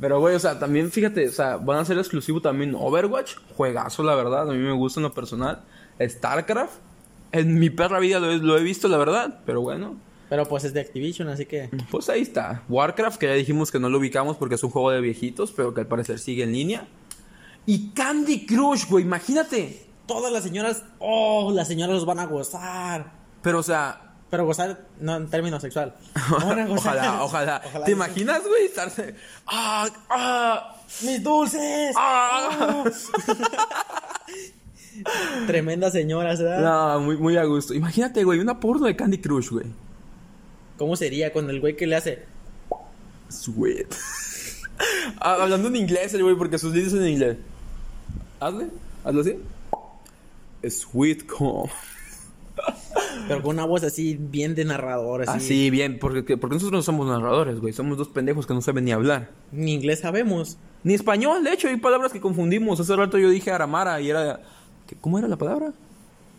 pero 0.00 0.20
güey, 0.20 0.34
o 0.34 0.38
sea, 0.38 0.58
también 0.58 0.90
fíjate, 0.90 1.28
o 1.28 1.32
sea, 1.32 1.56
van 1.56 1.78
a 1.78 1.84
ser 1.84 1.98
exclusivo 1.98 2.40
también 2.40 2.74
Overwatch. 2.78 3.36
Juegazo, 3.56 4.02
la 4.02 4.14
verdad. 4.14 4.42
A 4.50 4.52
mí 4.52 4.58
me 4.58 4.72
gusta 4.72 5.00
en 5.00 5.04
lo 5.04 5.14
personal. 5.14 5.62
StarCraft. 6.00 6.74
En 7.38 7.58
mi 7.58 7.70
perra 7.70 7.98
vida 8.00 8.18
lo 8.20 8.30
he, 8.30 8.38
lo 8.38 8.56
he 8.58 8.62
visto, 8.62 8.88
la 8.88 8.96
verdad. 8.96 9.40
Pero 9.46 9.60
bueno, 9.62 9.96
Pero 10.28 10.44
pues 10.46 10.64
es 10.64 10.72
de 10.74 10.80
Activision, 10.80 11.28
así 11.28 11.46
que... 11.46 11.70
pues 11.90 12.08
ahí 12.08 12.22
está. 12.22 12.62
Warcraft, 12.68 13.18
que 13.18 13.26
ya 13.26 13.34
dijimos 13.34 13.70
que 13.70 13.78
no 13.78 13.88
lo 13.88 13.98
ubicamos 13.98 14.36
porque 14.36 14.56
es 14.56 14.64
un 14.64 14.70
juego 14.70 14.90
de 14.90 15.00
viejitos, 15.00 15.52
pero 15.52 15.72
que 15.74 15.80
al 15.82 15.86
parecer 15.86 16.18
sigue 16.18 16.42
en 16.44 16.52
línea. 16.52 16.88
Y 17.66 17.90
Candy 17.90 18.46
Crush, 18.46 18.86
güey, 18.88 19.04
imagínate. 19.04 19.86
Todas 20.06 20.32
las 20.32 20.42
señoras... 20.44 20.84
Oh, 20.98 21.50
las 21.52 21.66
señoras 21.68 21.94
los 21.96 22.06
van 22.06 22.20
a 22.20 22.26
gozar. 22.26 23.12
Pero, 23.42 23.58
o 23.58 23.62
sea, 23.62 24.14
Pero 24.30 24.44
gozar 24.46 24.86
no 25.00 25.16
en 25.16 25.28
términos 25.28 25.62
sexual. 25.62 25.94
Van 26.30 26.58
a 26.60 26.66
gozar. 26.68 26.96
ojalá, 26.96 27.22
ojalá. 27.62 27.62
¿Te 27.84 27.92
imaginas, 27.92 28.42
güey? 28.46 28.66
Estarse. 28.66 29.14
¡Ah! 29.46 29.88
¡Ah! 30.08 30.76
¡Mis 31.02 31.22
dulces! 31.22 31.94
¡Ah! 31.96 32.84
Tremendas 35.46 35.92
señoras, 35.92 36.40
¿verdad? 36.40 36.94
No, 36.94 37.00
muy, 37.00 37.16
muy 37.16 37.36
a 37.36 37.44
gusto. 37.44 37.74
Imagínate, 37.74 38.24
güey, 38.24 38.40
una 38.40 38.58
porno 38.60 38.86
de 38.86 38.96
Candy 38.96 39.18
Crush, 39.18 39.50
güey. 39.50 39.66
¿Cómo 40.78 40.96
sería 40.96 41.32
con 41.32 41.48
el 41.50 41.60
güey 41.60 41.76
que 41.76 41.86
le 41.86 41.96
hace? 41.96 42.24
Sweet. 43.28 43.94
Ah, 45.18 45.38
Hablando 45.40 45.68
en 45.68 45.76
inglés, 45.76 46.12
el 46.12 46.22
güey, 46.22 46.36
porque 46.36 46.58
sus 46.58 46.74
líneas 46.74 46.92
son 46.92 47.02
en 47.02 47.08
inglés. 47.08 47.36
Hazle, 48.40 48.66
hazlo 49.04 49.22
así. 49.22 49.36
Sweet 50.68 51.26
como. 51.26 51.70
Pero 53.28 53.42
con 53.42 53.56
una 53.56 53.64
voz 53.64 53.82
así, 53.84 54.16
bien 54.20 54.54
de 54.54 54.64
narrador, 54.64 55.22
así. 55.22 55.30
Así, 55.36 55.70
bien, 55.70 55.98
porque, 55.98 56.36
porque 56.36 56.54
nosotros 56.56 56.78
no 56.78 56.82
somos 56.82 57.08
narradores, 57.08 57.60
güey. 57.60 57.72
Somos 57.72 57.96
dos 57.96 58.08
pendejos 58.08 58.46
que 58.46 58.54
no 58.54 58.60
saben 58.60 58.84
ni 58.84 58.92
hablar. 58.92 59.30
Ni 59.52 59.72
inglés 59.74 60.00
sabemos. 60.00 60.58
Ni 60.84 60.94
español, 60.94 61.42
de 61.42 61.52
hecho, 61.52 61.68
hay 61.68 61.76
palabras 61.76 62.12
que 62.12 62.20
confundimos. 62.20 62.78
Hace 62.78 62.94
rato 62.94 63.18
yo 63.18 63.30
dije 63.30 63.50
aramara 63.50 64.00
y 64.00 64.10
era. 64.10 64.40
¿Qué- 64.86 64.96
¿Cómo 65.00 65.18
era 65.18 65.28
la 65.28 65.36
palabra? 65.36 65.72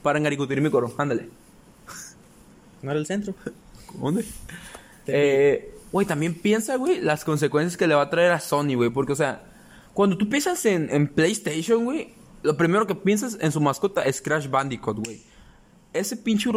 Parangaricutirimícoro, 0.03 0.93
ándale. 0.97 1.29
No 2.81 2.91
era 2.91 2.99
el 2.99 3.05
centro. 3.05 3.33
¿Dónde? 3.99 4.25
Eh, 5.07 5.73
güey, 5.91 6.05
también 6.05 6.33
piensa, 6.35 6.75
güey, 6.75 7.01
las 7.01 7.23
consecuencias 7.25 7.77
que 7.77 7.87
le 7.87 7.95
va 7.95 8.03
a 8.03 8.09
traer 8.09 8.31
a 8.31 8.39
Sony, 8.39 8.75
güey. 8.75 8.89
Porque, 8.89 9.13
o 9.13 9.15
sea, 9.15 9.43
cuando 9.93 10.17
tú 10.17 10.29
piensas 10.29 10.63
en, 10.65 10.89
en 10.91 11.07
PlayStation, 11.07 11.83
güey, 11.85 12.13
lo 12.43 12.55
primero 12.57 12.85
que 12.87 12.95
piensas 12.95 13.37
en 13.41 13.51
su 13.51 13.59
mascota 13.61 14.03
es 14.03 14.21
Crash 14.21 14.49
Bandicoot, 14.49 15.03
güey. 15.05 15.21
Ese 15.93 16.17
pinche, 16.17 16.49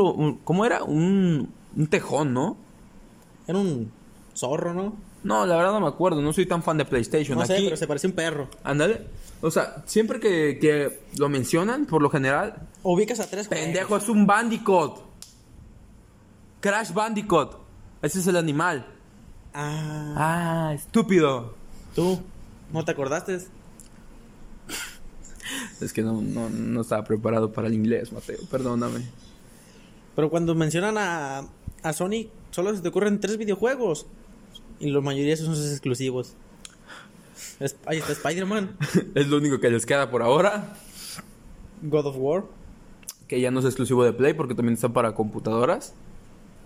¿cómo 0.45 0.65
era? 0.67 0.83
Un, 0.83 1.51
un 1.77 1.87
tejón, 1.87 2.35
¿no? 2.35 2.57
Era 3.47 3.59
un 3.59 3.91
zorro, 4.35 4.75
¿no? 4.75 4.97
No, 5.25 5.47
la 5.47 5.57
verdad 5.57 5.73
no 5.73 5.81
me 5.81 5.87
acuerdo, 5.89 6.21
no 6.23 6.33
soy 6.33 6.47
tan 6.47 6.63
fan 6.63 6.77
de 6.79 6.85
PlayStation. 6.85 7.39
No 7.39 7.47
sé, 7.47 7.55
Aquí, 7.55 7.65
pero 7.65 7.77
se 7.77 7.87
parecía 7.87 8.11
un 8.11 8.17
perro. 8.17 8.49
ándale. 8.65 9.07
O 9.43 9.51
sea, 9.51 9.83
siempre 9.87 10.21
que, 10.21 10.59
que 10.61 11.01
lo 11.19 11.29
mencionan, 11.29 11.87
por 11.87 12.03
lo 12.03 12.11
general, 12.11 12.69
Ubicas 12.83 13.21
a 13.21 13.29
tres 13.29 13.49
pendejo, 13.49 13.97
es 13.97 14.09
un 14.09 14.27
Bandicoot. 14.27 15.01
Crash 16.61 16.93
Bandicoot. 16.93 17.57
Ese 18.03 18.21
es 18.21 18.27
el 18.27 18.37
animal. 18.37 18.87
Ah, 19.55 20.15
Ah, 20.17 20.75
estúpido. 20.75 21.55
tú. 21.95 22.21
¿No 22.73 22.85
te 22.85 22.93
acordaste? 22.93 23.39
Es 25.81 25.93
que 25.93 26.03
no, 26.03 26.21
no, 26.21 26.49
no 26.51 26.81
estaba 26.83 27.03
preparado 27.05 27.53
para 27.53 27.67
el 27.69 27.75
inglés, 27.75 28.13
Mateo. 28.13 28.39
Perdóname. 28.51 29.01
Pero 30.15 30.31
cuando 30.31 30.55
mencionan 30.55 30.97
a, 30.99 31.49
a 31.83 31.93
Sony, 31.93 32.29
solo 32.51 32.75
se 32.75 32.83
te 32.83 32.89
ocurren 32.89 33.19
tres 33.21 33.37
videojuegos. 33.39 34.07
Y 34.79 34.91
la 34.91 35.01
mayoría 35.01 35.37
son 35.37 35.57
sus 35.57 35.71
exclusivos. 35.71 36.35
Es- 37.61 37.77
ahí 37.87 37.99
está 37.99 38.13
Spider-Man, 38.13 38.77
es 39.15 39.27
lo 39.29 39.37
único 39.39 39.61
que 39.61 39.71
les 39.71 39.87
queda 39.87 40.11
por 40.11 40.23
ahora. 40.23 40.75
God 41.83 42.07
of 42.07 42.17
War. 42.19 42.45
Que 43.29 43.41
ya 43.41 43.51
no 43.51 43.61
es 43.61 43.67
exclusivo 43.67 44.05
de 44.05 44.13
Play 44.13 44.35
porque 44.35 44.55
también 44.55 44.75
está 44.75 44.89
para 44.89 45.15
computadoras. 45.15 45.95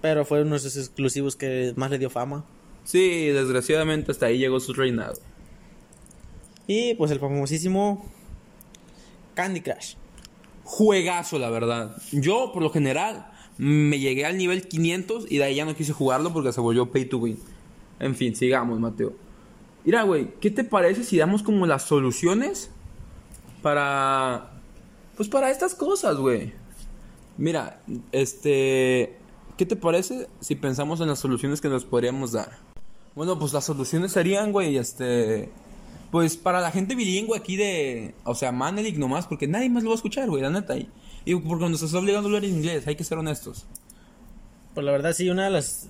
Pero 0.00 0.24
fue 0.24 0.42
uno 0.42 0.52
de 0.52 0.56
esos 0.56 0.76
exclusivos 0.76 1.36
que 1.36 1.72
más 1.76 1.90
le 1.90 1.98
dio 1.98 2.10
fama. 2.10 2.44
Sí, 2.84 3.26
desgraciadamente 3.28 4.12
hasta 4.12 4.26
ahí 4.26 4.38
llegó 4.38 4.60
su 4.60 4.72
reinado. 4.72 5.14
Y 6.66 6.94
pues 6.94 7.10
el 7.10 7.18
famosísimo 7.20 8.04
Candy 9.34 9.60
Crush. 9.60 9.94
Juegazo, 10.64 11.38
la 11.38 11.50
verdad. 11.50 11.96
Yo, 12.12 12.50
por 12.52 12.62
lo 12.62 12.70
general, 12.70 13.30
me 13.58 13.98
llegué 13.98 14.24
al 14.24 14.38
nivel 14.38 14.66
500 14.66 15.30
y 15.30 15.38
de 15.38 15.44
ahí 15.44 15.54
ya 15.56 15.64
no 15.66 15.74
quise 15.74 15.92
jugarlo 15.92 16.32
porque 16.32 16.52
se 16.52 16.60
volvió 16.60 16.90
pay 16.90 17.04
to 17.04 17.18
win. 17.18 17.38
En 18.00 18.14
fin, 18.14 18.34
sigamos, 18.34 18.80
Mateo. 18.80 19.12
Mira, 19.84 20.02
güey, 20.02 20.34
¿qué 20.40 20.50
te 20.50 20.64
parece 20.64 21.04
si 21.04 21.18
damos 21.18 21.42
como 21.42 21.66
las 21.66 21.82
soluciones 21.82 22.70
para... 23.62 24.50
Pues 25.16 25.28
para 25.28 25.50
estas 25.50 25.74
cosas, 25.74 26.16
güey. 26.16 26.52
Mira, 27.36 27.80
este... 28.10 29.18
¿Qué 29.56 29.66
te 29.66 29.76
parece 29.76 30.28
si 30.40 30.56
pensamos 30.56 31.00
en 31.00 31.08
las 31.08 31.18
soluciones 31.18 31.60
que 31.60 31.68
nos 31.68 31.84
podríamos 31.84 32.32
dar? 32.32 32.58
Bueno, 33.14 33.38
pues 33.38 33.52
las 33.52 33.64
soluciones 33.64 34.12
serían, 34.12 34.52
güey, 34.52 34.76
este... 34.76 35.50
Pues 36.10 36.36
para 36.36 36.60
la 36.60 36.70
gente 36.70 36.94
bilingüe 36.94 37.36
aquí 37.36 37.56
de... 37.56 38.14
O 38.24 38.34
sea, 38.34 38.52
Manelik 38.52 38.96
nomás, 38.96 39.26
porque 39.26 39.46
nadie 39.46 39.68
más 39.68 39.82
lo 39.82 39.90
va 39.90 39.94
a 39.94 39.96
escuchar, 39.96 40.28
güey, 40.30 40.42
la 40.42 40.50
neta. 40.50 40.76
Y, 40.76 40.88
Y 41.24 41.34
porque 41.34 41.68
nos 41.68 41.82
está 41.82 41.98
obligando 41.98 42.28
a 42.28 42.30
hablar 42.30 42.44
en 42.44 42.56
inglés, 42.56 42.86
hay 42.86 42.96
que 42.96 43.04
ser 43.04 43.18
honestos. 43.18 43.66
Pues 44.74 44.84
la 44.84 44.92
verdad 44.92 45.12
sí, 45.12 45.28
una 45.28 45.44
de 45.44 45.50
las 45.50 45.88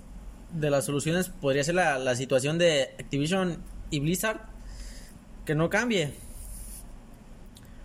de 0.53 0.71
las 0.71 0.85
soluciones 0.85 1.29
podría 1.29 1.65
ser 1.65 1.75
la, 1.75 1.99
la 1.99 2.15
situación 2.15 2.59
de 2.59 2.95
Activision 2.99 3.59
y 3.91 4.01
Blizzard 4.01 4.41
que 5.45 5.55
no 5.55 5.69
cambie. 5.71 6.13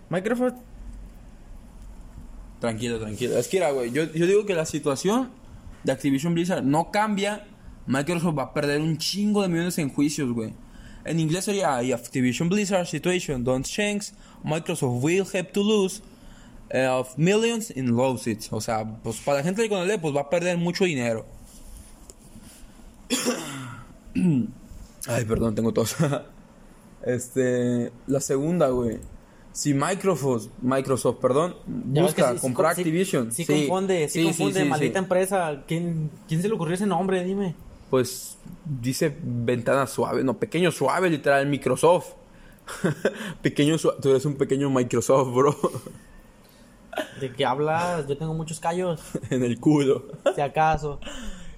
Microsoft 0.08 0.54
Tranquilo, 2.60 2.98
tranquilo. 3.00 3.38
Es 3.38 3.48
que, 3.48 3.56
era, 3.56 3.70
güey, 3.70 3.90
yo, 3.90 4.04
yo 4.12 4.26
digo 4.26 4.44
que 4.44 4.54
la 4.54 4.66
situación 4.66 5.30
de 5.82 5.92
Activision 5.92 6.34
Blizzard 6.34 6.62
no 6.62 6.90
cambia. 6.90 7.46
Microsoft 7.86 8.38
va 8.38 8.42
a 8.44 8.52
perder 8.52 8.82
un 8.82 8.98
chingo 8.98 9.40
de 9.42 9.48
millones 9.48 9.78
en 9.78 9.88
juicios, 9.88 10.30
güey. 10.30 10.52
En 11.06 11.18
inglés 11.18 11.46
sería 11.46 11.82
if 11.82 11.94
Activision 11.94 12.50
Blizzard 12.50 12.86
situation 12.86 13.42
don't 13.42 13.66
change, 13.66 14.12
Microsoft 14.44 15.02
will 15.02 15.24
have 15.32 15.50
to 15.52 15.62
lose 15.62 16.02
eh, 16.68 16.86
of 16.86 17.16
millions 17.16 17.70
in 17.70 17.96
lawsuits. 17.96 18.52
O 18.52 18.60
sea, 18.60 18.84
pues 19.02 19.16
para 19.20 19.38
la 19.38 19.42
gente 19.42 19.62
de 19.62 19.70
Conalé, 19.70 19.98
pues 19.98 20.14
va 20.14 20.20
a 20.20 20.28
perder 20.28 20.58
mucho 20.58 20.84
dinero. 20.84 21.24
Ay, 25.06 25.24
perdón, 25.24 25.54
tengo 25.54 25.72
tos. 25.72 25.96
este, 27.04 27.92
la 28.06 28.20
segunda, 28.20 28.68
güey. 28.68 28.98
Si 29.52 29.74
Microsoft, 29.74 30.46
Microsoft, 30.62 31.16
perdón, 31.20 31.56
Ya 31.92 32.02
busca 32.02 32.34
sí 32.34 32.38
comprar 32.38 32.74
sí- 32.74 32.82
Activision. 32.82 33.32
Sí, 33.32 33.44
confunde, 33.44 34.08
sí, 34.08 34.22
confunde, 34.24 34.62
sí, 34.62 34.68
maldita 34.68 34.98
empresa. 35.00 35.64
¿Quién, 35.66 36.10
¿Quién 36.28 36.40
se 36.40 36.48
le 36.48 36.54
ocurrió 36.54 36.74
ese 36.74 36.86
nombre? 36.86 37.24
Dime. 37.24 37.54
Pues 37.90 38.38
dice 38.64 39.16
ventana 39.20 39.88
suave, 39.88 40.22
no, 40.22 40.38
pequeño 40.38 40.70
suave, 40.70 41.10
literal, 41.10 41.46
Microsoft. 41.48 42.12
pequeño 43.42 43.76
suave, 43.78 43.98
tú 44.00 44.10
eres 44.10 44.24
un 44.24 44.36
pequeño 44.36 44.70
Microsoft, 44.70 45.34
bro. 45.34 45.56
¿De 47.20 47.32
qué 47.32 47.44
hablas? 47.44 48.06
Yo 48.06 48.16
tengo 48.16 48.34
muchos 48.34 48.60
callos, 48.60 49.00
en 49.30 49.42
el 49.42 49.58
culo. 49.58 50.04
si 50.34 50.40
acaso. 50.40 51.00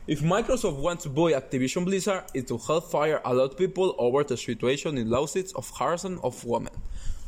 If 0.06 0.20
Microsoft 0.22 0.78
wants 0.80 1.04
to 1.04 1.10
buy 1.10 1.32
Activision 1.32 1.84
Blizzard, 1.84 2.24
it 2.34 2.50
will 2.50 2.58
help 2.58 2.90
fire 2.90 3.20
a 3.24 3.32
lot 3.32 3.50
of 3.52 3.56
people 3.56 3.94
over 3.98 4.24
the 4.24 4.36
situation 4.36 4.98
in 4.98 5.08
lawsuits 5.10 5.52
of 5.54 5.70
harassment 5.78 6.18
of 6.22 6.44
women. 6.44 6.72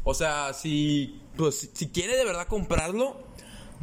O 0.04 0.12
sea, 0.12 0.52
si, 0.52 1.20
pues, 1.36 1.70
si- 1.72 1.86
quiere 1.86 2.16
de 2.16 2.24
verdad 2.24 2.46
comprarlo, 2.48 3.16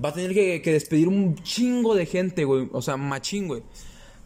va 0.04 0.10
a 0.10 0.14
tener 0.14 0.34
que, 0.34 0.62
que 0.62 0.74
despedir 0.74 1.08
un 1.08 1.36
chingo 1.42 1.96
de 1.96 2.06
gente, 2.06 2.44
güey. 2.44 2.68
O 2.74 2.82
sea, 2.82 2.98
machín, 2.98 3.48
güey. 3.48 3.64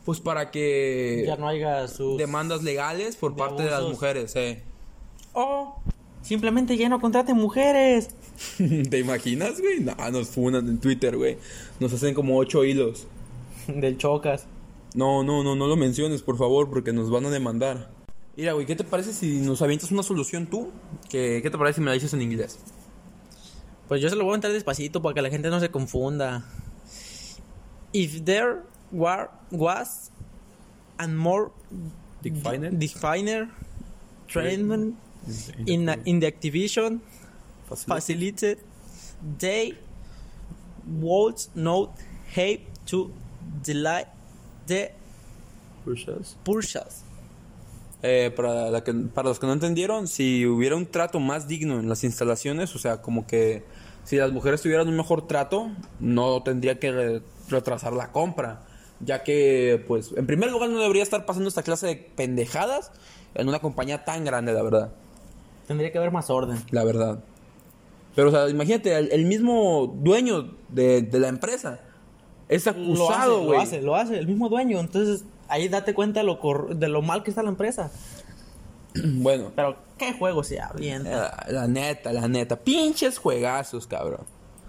Pues 0.03 0.19
para 0.19 0.51
que 0.51 1.23
Ya 1.27 1.35
no 1.35 1.47
haya 1.47 1.87
sus... 1.87 2.17
demandas 2.17 2.63
legales 2.63 3.15
por 3.15 3.31
de 3.33 3.37
parte 3.37 3.63
de 3.63 3.69
las 3.71 3.83
mujeres, 3.83 4.35
eh. 4.35 4.61
Oh, 5.33 5.75
simplemente 6.21 6.75
ya 6.75 6.89
no 6.89 6.99
contraten 6.99 7.35
mujeres. 7.37 8.09
¿Te 8.89 8.99
imaginas, 8.99 9.61
güey? 9.61 9.79
No, 9.79 9.95
nos 10.11 10.27
funan 10.29 10.67
en 10.67 10.79
Twitter, 10.79 11.15
güey. 11.17 11.37
Nos 11.79 11.93
hacen 11.93 12.13
como 12.15 12.37
ocho 12.37 12.63
hilos. 12.65 13.05
Del 13.67 13.97
chocas. 13.97 14.47
No, 14.95 15.23
no, 15.23 15.43
no, 15.43 15.55
no 15.55 15.67
lo 15.67 15.75
menciones, 15.75 16.21
por 16.21 16.37
favor, 16.37 16.69
porque 16.69 16.93
nos 16.93 17.09
van 17.09 17.25
a 17.25 17.29
demandar. 17.29 17.91
Mira, 18.37 18.53
güey, 18.53 18.65
¿qué 18.65 18.75
te 18.75 18.85
parece 18.85 19.13
si 19.13 19.41
nos 19.41 19.61
avientas 19.61 19.91
una 19.91 20.03
solución 20.03 20.47
tú? 20.47 20.71
¿Qué, 21.09 21.41
qué 21.43 21.49
te 21.49 21.57
parece 21.57 21.75
si 21.75 21.81
me 21.81 21.87
la 21.87 21.93
dices 21.93 22.13
en 22.13 22.21
inglés? 22.21 22.59
Pues 23.89 24.01
yo 24.01 24.09
se 24.09 24.15
lo 24.15 24.23
voy 24.23 24.31
a 24.31 24.35
entrar 24.35 24.53
despacito 24.53 25.01
para 25.01 25.13
que 25.13 25.21
la 25.21 25.29
gente 25.29 25.49
no 25.49 25.59
se 25.59 25.69
confunda. 25.69 26.45
If 27.91 28.23
there 28.23 28.61
were, 28.91 29.29
was 29.51 30.11
and 30.97 31.17
more 31.17 31.51
Definer? 32.21 32.71
definer 32.71 33.49
treatment 34.27 34.95
in, 35.65 35.89
in 36.05 36.19
the 36.19 36.27
Activision 36.27 37.01
facility, 37.67 38.55
they 39.37 39.77
would 40.99 41.37
not 41.53 41.91
have 42.35 42.59
to 42.87 43.11
delay 43.61 44.05
the 44.67 44.91
purchase. 46.43 47.03
Eh, 48.03 48.31
para, 48.35 48.69
la 48.69 48.83
que- 48.83 48.93
para 48.93 49.29
los 49.29 49.39
que 49.39 49.47
no 49.47 49.53
entendieron, 49.53 50.07
si 50.07 50.45
hubiera 50.45 50.75
un 50.75 50.85
trato 50.85 51.19
más 51.19 51.47
digno 51.47 51.79
en 51.79 51.89
las 51.89 52.03
instalaciones, 52.03 52.75
o 52.75 52.79
sea, 52.79 53.01
como 53.01 53.25
que 53.25 53.63
si 54.03 54.17
las 54.17 54.31
mujeres 54.31 54.61
tuvieran 54.61 54.87
un 54.87 54.95
mejor 54.95 55.25
trato, 55.27 55.71
no 55.99 56.43
tendría 56.43 56.79
que 56.79 56.91
re- 56.91 57.21
retrasar 57.49 57.93
la 57.93 58.11
compra. 58.11 58.63
Ya 58.99 59.23
que, 59.23 59.83
pues, 59.87 60.11
en 60.15 60.25
primer 60.27 60.51
lugar 60.51 60.69
no 60.69 60.79
debería 60.79 61.03
estar 61.03 61.25
pasando 61.25 61.49
esta 61.49 61.63
clase 61.63 61.87
de 61.87 61.95
pendejadas 61.95 62.91
en 63.33 63.47
una 63.49 63.59
compañía 63.59 64.05
tan 64.05 64.23
grande, 64.23 64.53
la 64.53 64.61
verdad. 64.61 64.91
Tendría 65.67 65.91
que 65.91 65.97
haber 65.97 66.11
más 66.11 66.29
orden. 66.29 66.57
La 66.69 66.83
verdad. 66.83 67.19
Pero, 68.15 68.29
o 68.29 68.31
sea, 68.31 68.47
imagínate, 68.49 68.95
el, 68.95 69.11
el 69.11 69.25
mismo 69.25 69.93
dueño 70.01 70.55
de, 70.69 71.01
de 71.01 71.19
la 71.19 71.27
empresa 71.27 71.81
es 72.49 72.65
Lo 72.65 72.71
acusado, 72.71 73.37
lo 73.39 73.43
güey. 73.45 73.59
hace, 73.61 73.81
lo 73.81 73.95
hace, 73.95 74.17
el 74.17 74.27
mismo 74.27 74.49
dueño. 74.49 74.79
Entonces, 74.79 75.23
ahí 75.47 75.67
date 75.67 75.93
cuenta 75.93 76.23
lo 76.23 76.39
cor- 76.39 76.75
de 76.75 76.87
lo 76.87 77.01
mal 77.01 77.23
que 77.23 77.29
está 77.31 77.43
la 77.43 77.49
empresa. 77.49 77.91
Bueno, 79.03 79.51
Pero, 79.55 79.75
¿qué 79.97 80.13
juego 80.13 80.43
se 80.43 80.61
avienta? 80.61 81.33
eh, 81.47 81.51
la 81.51 81.67
neta, 81.67 82.13
la 82.13 82.27
neta. 82.27 82.55
Pinches 82.55 83.17
juegazos, 83.17 83.87
cabrón. 83.87 84.21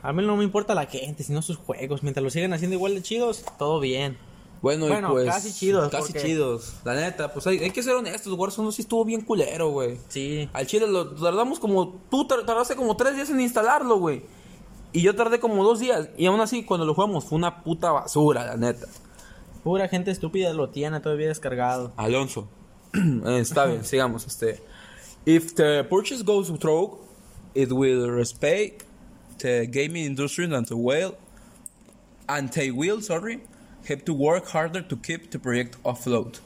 A 0.03 0.13
mí 0.13 0.25
no 0.25 0.37
me 0.37 0.45
importa 0.45 0.75
la 0.75 0.87
gente, 0.87 1.23
sino 1.23 1.43
sus 1.43 1.57
juegos. 1.57 2.03
Mientras 2.03 2.23
lo 2.25 2.31
sigan 2.31 2.53
haciendo 2.53 2.75
igual 2.77 2.95
de 2.95 3.03
chidos, 3.03 3.45
todo 3.59 3.79
bien. 3.81 4.19
Bueno, 4.63 4.87
Bueno, 4.89 5.09
y 5.11 5.13
pues. 5.13 5.27
casi 5.27 5.53
chidos, 5.53 5.91
Casi 5.91 6.13
porque- 6.13 6.27
chidos. 6.27 6.75
La 6.85 6.95
neta, 6.95 7.33
pues 7.33 7.47
hay, 7.47 7.59
hay 7.59 7.71
que 7.71 7.83
ser 7.83 7.95
honestos. 7.95 8.33
Warzone 8.33 8.73
sí 8.73 8.83
estuvo 8.83 9.05
bien 9.05 9.21
culero, 9.21 9.71
güey. 9.71 9.99
Sí. 10.09 10.49
Al 10.53 10.67
chile 10.67 10.87
lo 10.89 11.15
tardamos 11.15 11.59
como. 11.61 12.01
Tú 12.11 12.27
tar- 12.27 12.45
tardaste 12.47 12.75
como 12.75 12.97
tres 12.97 13.15
días 13.17 13.31
en 13.31 13.41
instalarlo, 13.41 13.99
güey. 13.99 14.23
Y 14.93 15.03
yo 15.03 15.15
tardé 15.15 15.41
como 15.41 15.65
dos 15.65 15.81
días. 15.81 16.09
Y 16.17 16.27
aún 16.27 16.41
así, 16.41 16.65
cuando 16.65 16.87
lo 16.87 16.95
jugamos, 16.95 17.25
fue 17.25 17.37
una 17.37 17.63
puta 17.63 17.93
basura, 17.93 18.45
la 18.45 18.57
neta. 18.57 18.87
Pura 19.63 19.89
gente 19.89 20.11
estúpida 20.11 20.53
lo 20.53 20.71
tiene 20.71 21.01
todavía 21.01 21.29
descargado. 21.29 21.93
Alonso. 21.97 22.49
Eh, 22.95 23.41
Está 23.41 23.67
bien, 23.67 23.85
sigamos. 23.85 24.27
Este. 24.27 24.63
If 25.27 25.55
the 25.55 25.85
purchase 25.85 26.23
goes 26.23 26.49
through, 26.59 26.99
it 27.55 27.73
will 27.73 28.11
respect 28.11 28.85
the 29.39 29.67
gaming 29.67 30.07
industry 30.07 30.45
and 30.45 30.67
the 30.67 30.77
will, 30.77 31.17
and 32.29 32.49
they 32.53 32.71
will, 32.71 33.03
sorry, 33.03 33.41
have 33.89 34.05
to 34.05 34.15
work 34.15 34.47
harder 34.47 34.83
to 34.83 34.97
keep 34.97 35.31
the 35.31 35.39
project 35.39 35.77
afloat. 35.85 36.39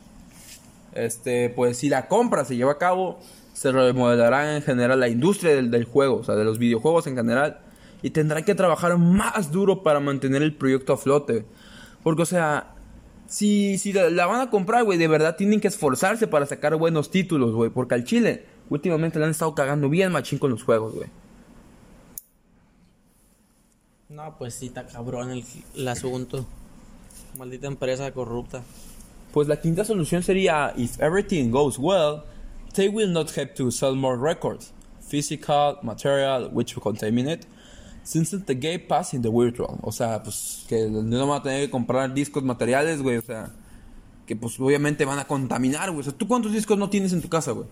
Este, 0.94 1.50
pues 1.50 1.78
si 1.78 1.88
la 1.88 2.08
compra 2.08 2.44
se 2.44 2.56
lleva 2.56 2.72
a 2.72 2.78
cabo, 2.78 3.18
se 3.52 3.70
remodelará 3.70 4.56
en 4.56 4.62
general 4.62 4.98
la 4.98 5.08
industria 5.08 5.54
del, 5.54 5.70
del 5.70 5.84
juego, 5.84 6.16
o 6.16 6.24
sea, 6.24 6.34
de 6.34 6.44
los 6.44 6.58
videojuegos 6.58 7.06
en 7.06 7.16
general, 7.16 7.60
y 8.02 8.10
tendrán 8.10 8.44
que 8.44 8.54
trabajar 8.54 8.96
más 8.98 9.52
duro 9.52 9.82
para 9.82 10.00
mantener 10.00 10.42
el 10.42 10.54
proyecto 10.54 10.92
a 10.92 10.96
flote. 10.96 11.44
Porque, 12.02 12.22
o 12.22 12.26
sea, 12.26 12.74
si, 13.26 13.78
si 13.78 13.92
la, 13.92 14.10
la 14.10 14.26
van 14.26 14.40
a 14.40 14.50
comprar, 14.50 14.84
güey, 14.84 14.98
de 14.98 15.08
verdad 15.08 15.36
tienen 15.36 15.60
que 15.60 15.68
esforzarse 15.68 16.26
para 16.26 16.46
sacar 16.46 16.76
buenos 16.76 17.10
títulos, 17.10 17.52
güey. 17.52 17.70
Porque 17.70 17.94
al 17.94 18.04
Chile, 18.04 18.46
últimamente 18.68 19.18
le 19.18 19.26
han 19.26 19.30
estado 19.32 19.54
cagando 19.54 19.88
bien 19.88 20.12
machín 20.12 20.38
con 20.38 20.50
los 20.50 20.62
juegos, 20.62 20.94
güey. 20.94 21.08
No, 24.08 24.36
pues 24.36 24.54
sí, 24.54 24.66
está 24.66 24.86
cabrón 24.86 25.30
el, 25.30 25.44
el 25.76 25.88
asunto. 25.88 26.44
Maldita 27.38 27.68
empresa 27.68 28.10
corrupta. 28.12 28.62
Pues 29.32 29.46
la 29.46 29.60
quinta 29.60 29.84
solución 29.84 30.22
sería, 30.24 30.72
if 30.76 31.00
everything 31.00 31.50
goes 31.50 31.78
well, 31.78 32.24
they 32.74 32.88
will 32.88 33.12
not 33.12 33.30
have 33.38 33.54
to 33.54 33.70
sell 33.70 33.94
more 33.94 34.16
records, 34.16 34.72
physical, 35.00 35.78
material, 35.82 36.50
which 36.52 36.74
will 36.74 36.82
contaminate, 36.82 37.46
since 38.02 38.36
the 38.38 38.54
game 38.54 38.80
pass 38.80 39.14
in 39.14 39.22
the 39.22 39.28
virtual. 39.28 39.78
O 39.82 39.92
sea, 39.92 40.22
pues 40.22 40.64
que 40.68 40.88
no 40.88 41.26
van 41.26 41.40
a 41.40 41.42
tener 41.42 41.66
que 41.66 41.70
comprar 41.70 42.12
discos 42.12 42.42
materiales, 42.42 43.02
güey, 43.02 43.18
o 43.18 43.22
sea, 43.22 43.50
que 44.26 44.36
pues 44.36 44.58
obviamente 44.60 45.04
van 45.04 45.18
a 45.18 45.26
contaminar, 45.26 45.90
güey. 45.90 46.00
O 46.00 46.04
sea, 46.04 46.12
¿tú 46.12 46.26
cuántos 46.26 46.52
discos 46.52 46.78
no 46.78 46.88
tienes 46.90 47.12
en 47.12 47.20
tu 47.20 47.28
casa, 47.28 47.52
güey? 47.52 47.66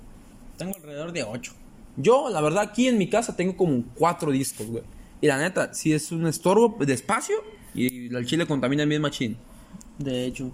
Tengo 0.57 0.75
alrededor 0.77 1.13
de 1.13 1.23
8. 1.23 1.53
Yo, 1.97 2.29
la 2.31 2.41
verdad, 2.41 2.63
aquí 2.63 2.89
en 2.89 2.99
mi 2.99 3.09
casa 3.09 3.35
tengo 3.37 3.57
como 3.57 3.85
cuatro 3.95 4.31
discos, 4.31 4.67
güey. 4.67 4.83
Y 5.21 5.27
la 5.27 5.39
neta, 5.39 5.75
si 5.75 5.93
es 5.93 6.13
un 6.13 6.27
estorbo 6.27 6.77
de 6.85 6.93
espacio 6.93 7.37
y 7.75 8.15
el 8.15 8.27
chile 8.27 8.47
contamina 8.47 8.85
bien 8.85 9.03
machín. 9.03 9.37
De 9.99 10.25
hecho. 10.25 10.53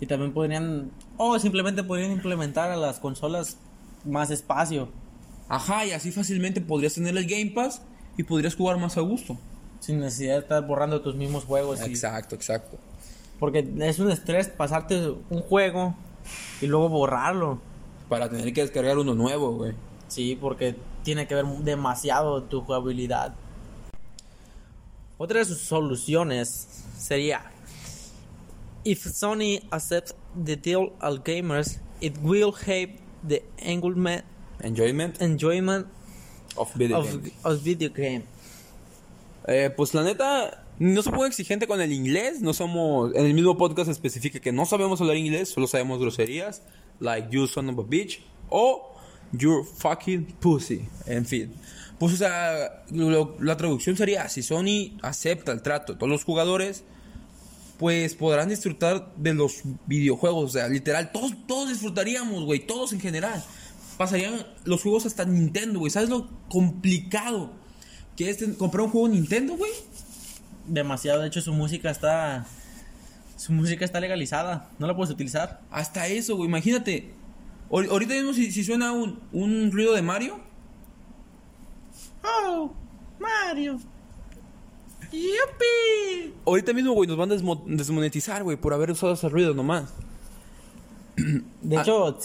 Y 0.00 0.06
también 0.06 0.32
podrían. 0.32 0.92
O 1.16 1.36
simplemente 1.38 1.82
podrían 1.82 2.12
implementar 2.12 2.70
a 2.70 2.76
las 2.76 3.00
consolas 3.00 3.58
más 4.04 4.30
espacio. 4.30 4.88
Ajá, 5.48 5.84
y 5.86 5.90
así 5.90 6.12
fácilmente 6.12 6.60
podrías 6.60 6.94
tener 6.94 7.16
el 7.16 7.26
Game 7.26 7.50
Pass 7.52 7.82
y 8.18 8.22
podrías 8.24 8.54
jugar 8.54 8.76
más 8.76 8.98
a 8.98 9.00
gusto. 9.00 9.38
Sin 9.80 10.00
necesidad 10.00 10.34
de 10.34 10.40
estar 10.40 10.66
borrando 10.66 11.00
tus 11.00 11.14
mismos 11.14 11.44
juegos. 11.44 11.80
y- 11.80 11.84
Exacto, 11.84 12.34
exacto. 12.34 12.76
porque 13.38 13.66
es 13.80 13.98
un 14.00 14.10
estrés 14.10 14.48
pasarte 14.48 15.10
un 15.30 15.40
juego 15.42 15.94
y 16.60 16.66
luego 16.66 16.88
borrarlo. 16.90 17.60
Para 18.08 18.28
tener 18.28 18.52
que 18.52 18.62
descargar 18.62 18.98
uno 18.98 19.14
nuevo, 19.14 19.52
güey. 19.54 19.72
Sí, 20.08 20.36
porque 20.40 20.74
tiene 21.04 21.26
que 21.28 21.34
ver 21.36 21.46
demasiado 21.62 22.42
tu 22.42 22.60
jugabilidad. 22.62 23.34
Otra 25.18 25.38
de 25.40 25.44
sus 25.44 25.58
soluciones 25.60 26.48
sería: 26.98 27.42
If 28.84 29.06
Sony 29.06 29.60
accepts 29.70 30.14
the 30.44 30.56
deal 30.56 30.92
all 31.00 31.20
gamers, 31.24 31.80
it 32.00 32.16
will 32.22 32.52
have 32.66 32.96
the 33.26 33.44
Enjoyment 34.60 35.20
enjoyment 35.20 35.86
of 36.58 36.74
video 36.74 36.98
of, 36.98 37.06
games. 37.10 37.32
of 37.44 37.62
video 37.62 37.90
game. 37.94 38.22
Eh, 39.46 39.70
pues 39.76 39.94
la 39.94 40.02
neta, 40.02 40.64
no 40.78 41.02
se 41.02 41.10
puede 41.10 41.28
exigente 41.28 41.66
con 41.66 41.80
el 41.80 41.92
inglés. 41.92 42.40
No 42.40 42.52
somos. 42.52 43.14
En 43.14 43.24
el 43.26 43.34
mismo 43.34 43.56
podcast 43.56 43.90
especifica 43.90 44.40
que 44.40 44.52
no 44.52 44.66
sabemos 44.66 45.00
hablar 45.00 45.16
inglés, 45.16 45.48
solo 45.48 45.66
sabemos 45.66 45.98
groserías. 46.00 46.62
Like 47.00 47.28
you 47.30 47.46
son 47.46 47.68
of 47.70 47.78
a 47.78 47.82
bitch. 47.82 48.20
O 48.50 48.94
you're 49.32 49.64
fucking 49.64 50.24
pussy. 50.40 50.86
En 51.06 51.24
fin. 51.24 51.52
Pues, 51.98 52.14
o 52.14 52.16
sea, 52.16 52.84
lo- 52.90 53.36
la 53.40 53.56
traducción 53.56 53.96
sería: 53.96 54.28
si 54.28 54.42
Sony 54.42 54.98
acepta 55.02 55.52
el 55.52 55.62
trato 55.62 55.92
de 55.94 55.98
todos 55.98 56.10
los 56.10 56.24
jugadores, 56.24 56.84
pues 57.78 58.14
podrán 58.14 58.48
disfrutar 58.48 59.12
de 59.16 59.34
los 59.34 59.62
videojuegos. 59.86 60.44
O 60.44 60.48
sea, 60.48 60.68
literal, 60.68 61.10
todos, 61.12 61.32
todos 61.46 61.70
disfrutaríamos, 61.70 62.44
güey. 62.44 62.60
Todos 62.66 62.92
en 62.92 63.00
general. 63.00 63.42
Pasarían 63.98 64.46
los 64.64 64.82
juegos 64.82 65.04
hasta 65.06 65.24
Nintendo, 65.24 65.80
güey. 65.80 65.90
¿Sabes 65.90 66.08
lo 66.08 66.28
complicado 66.48 67.50
que 68.16 68.30
es 68.30 68.42
comprar 68.56 68.84
un 68.86 68.90
juego 68.90 69.08
Nintendo, 69.08 69.56
güey? 69.56 69.70
Demasiado, 70.66 71.20
de 71.22 71.28
hecho 71.28 71.40
su 71.40 71.52
música 71.52 71.90
está... 71.90 72.46
Su 73.36 73.52
música 73.52 73.84
está 73.84 74.00
legalizada, 74.00 74.70
no 74.78 74.86
la 74.86 74.96
puedes 74.96 75.12
utilizar. 75.12 75.60
Hasta 75.70 76.06
eso, 76.08 76.34
güey. 76.36 76.48
Imagínate. 76.48 77.12
Ahor- 77.70 77.88
ahorita 77.90 78.14
mismo 78.14 78.32
si, 78.32 78.50
si 78.50 78.64
suena 78.64 78.90
un, 78.92 79.20
un 79.32 79.70
ruido 79.70 79.94
de 79.94 80.02
Mario. 80.02 80.40
¡Oh! 82.24 82.72
¡Mario! 83.20 83.78
¡Yupi! 85.12 86.34
Ahorita 86.44 86.72
mismo, 86.72 86.92
güey, 86.92 87.08
nos 87.08 87.16
van 87.16 87.30
a 87.30 87.34
desmo- 87.36 87.64
desmonetizar, 87.66 88.42
güey, 88.42 88.56
por 88.56 88.74
haber 88.74 88.90
usado 88.90 89.12
ese 89.14 89.28
ruido 89.28 89.54
nomás. 89.54 89.90
De 91.62 91.76
Ah. 91.76 91.82
hecho, 91.82 92.18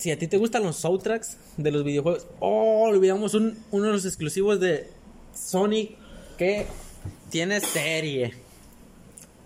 si, 0.00 0.10
a 0.10 0.18
ti 0.18 0.26
te 0.26 0.36
gustan 0.36 0.62
los 0.62 0.76
soundtracks 0.76 1.36
de 1.56 1.70
los 1.70 1.84
videojuegos, 1.84 2.26
oh, 2.40 2.82
olvidamos 2.88 3.34
un- 3.34 3.58
uno 3.70 3.86
de 3.86 3.92
los 3.92 4.04
exclusivos 4.04 4.58
de 4.60 4.90
Sony 5.34 5.96
que 6.38 6.66
tiene 7.30 7.60
serie. 7.60 8.34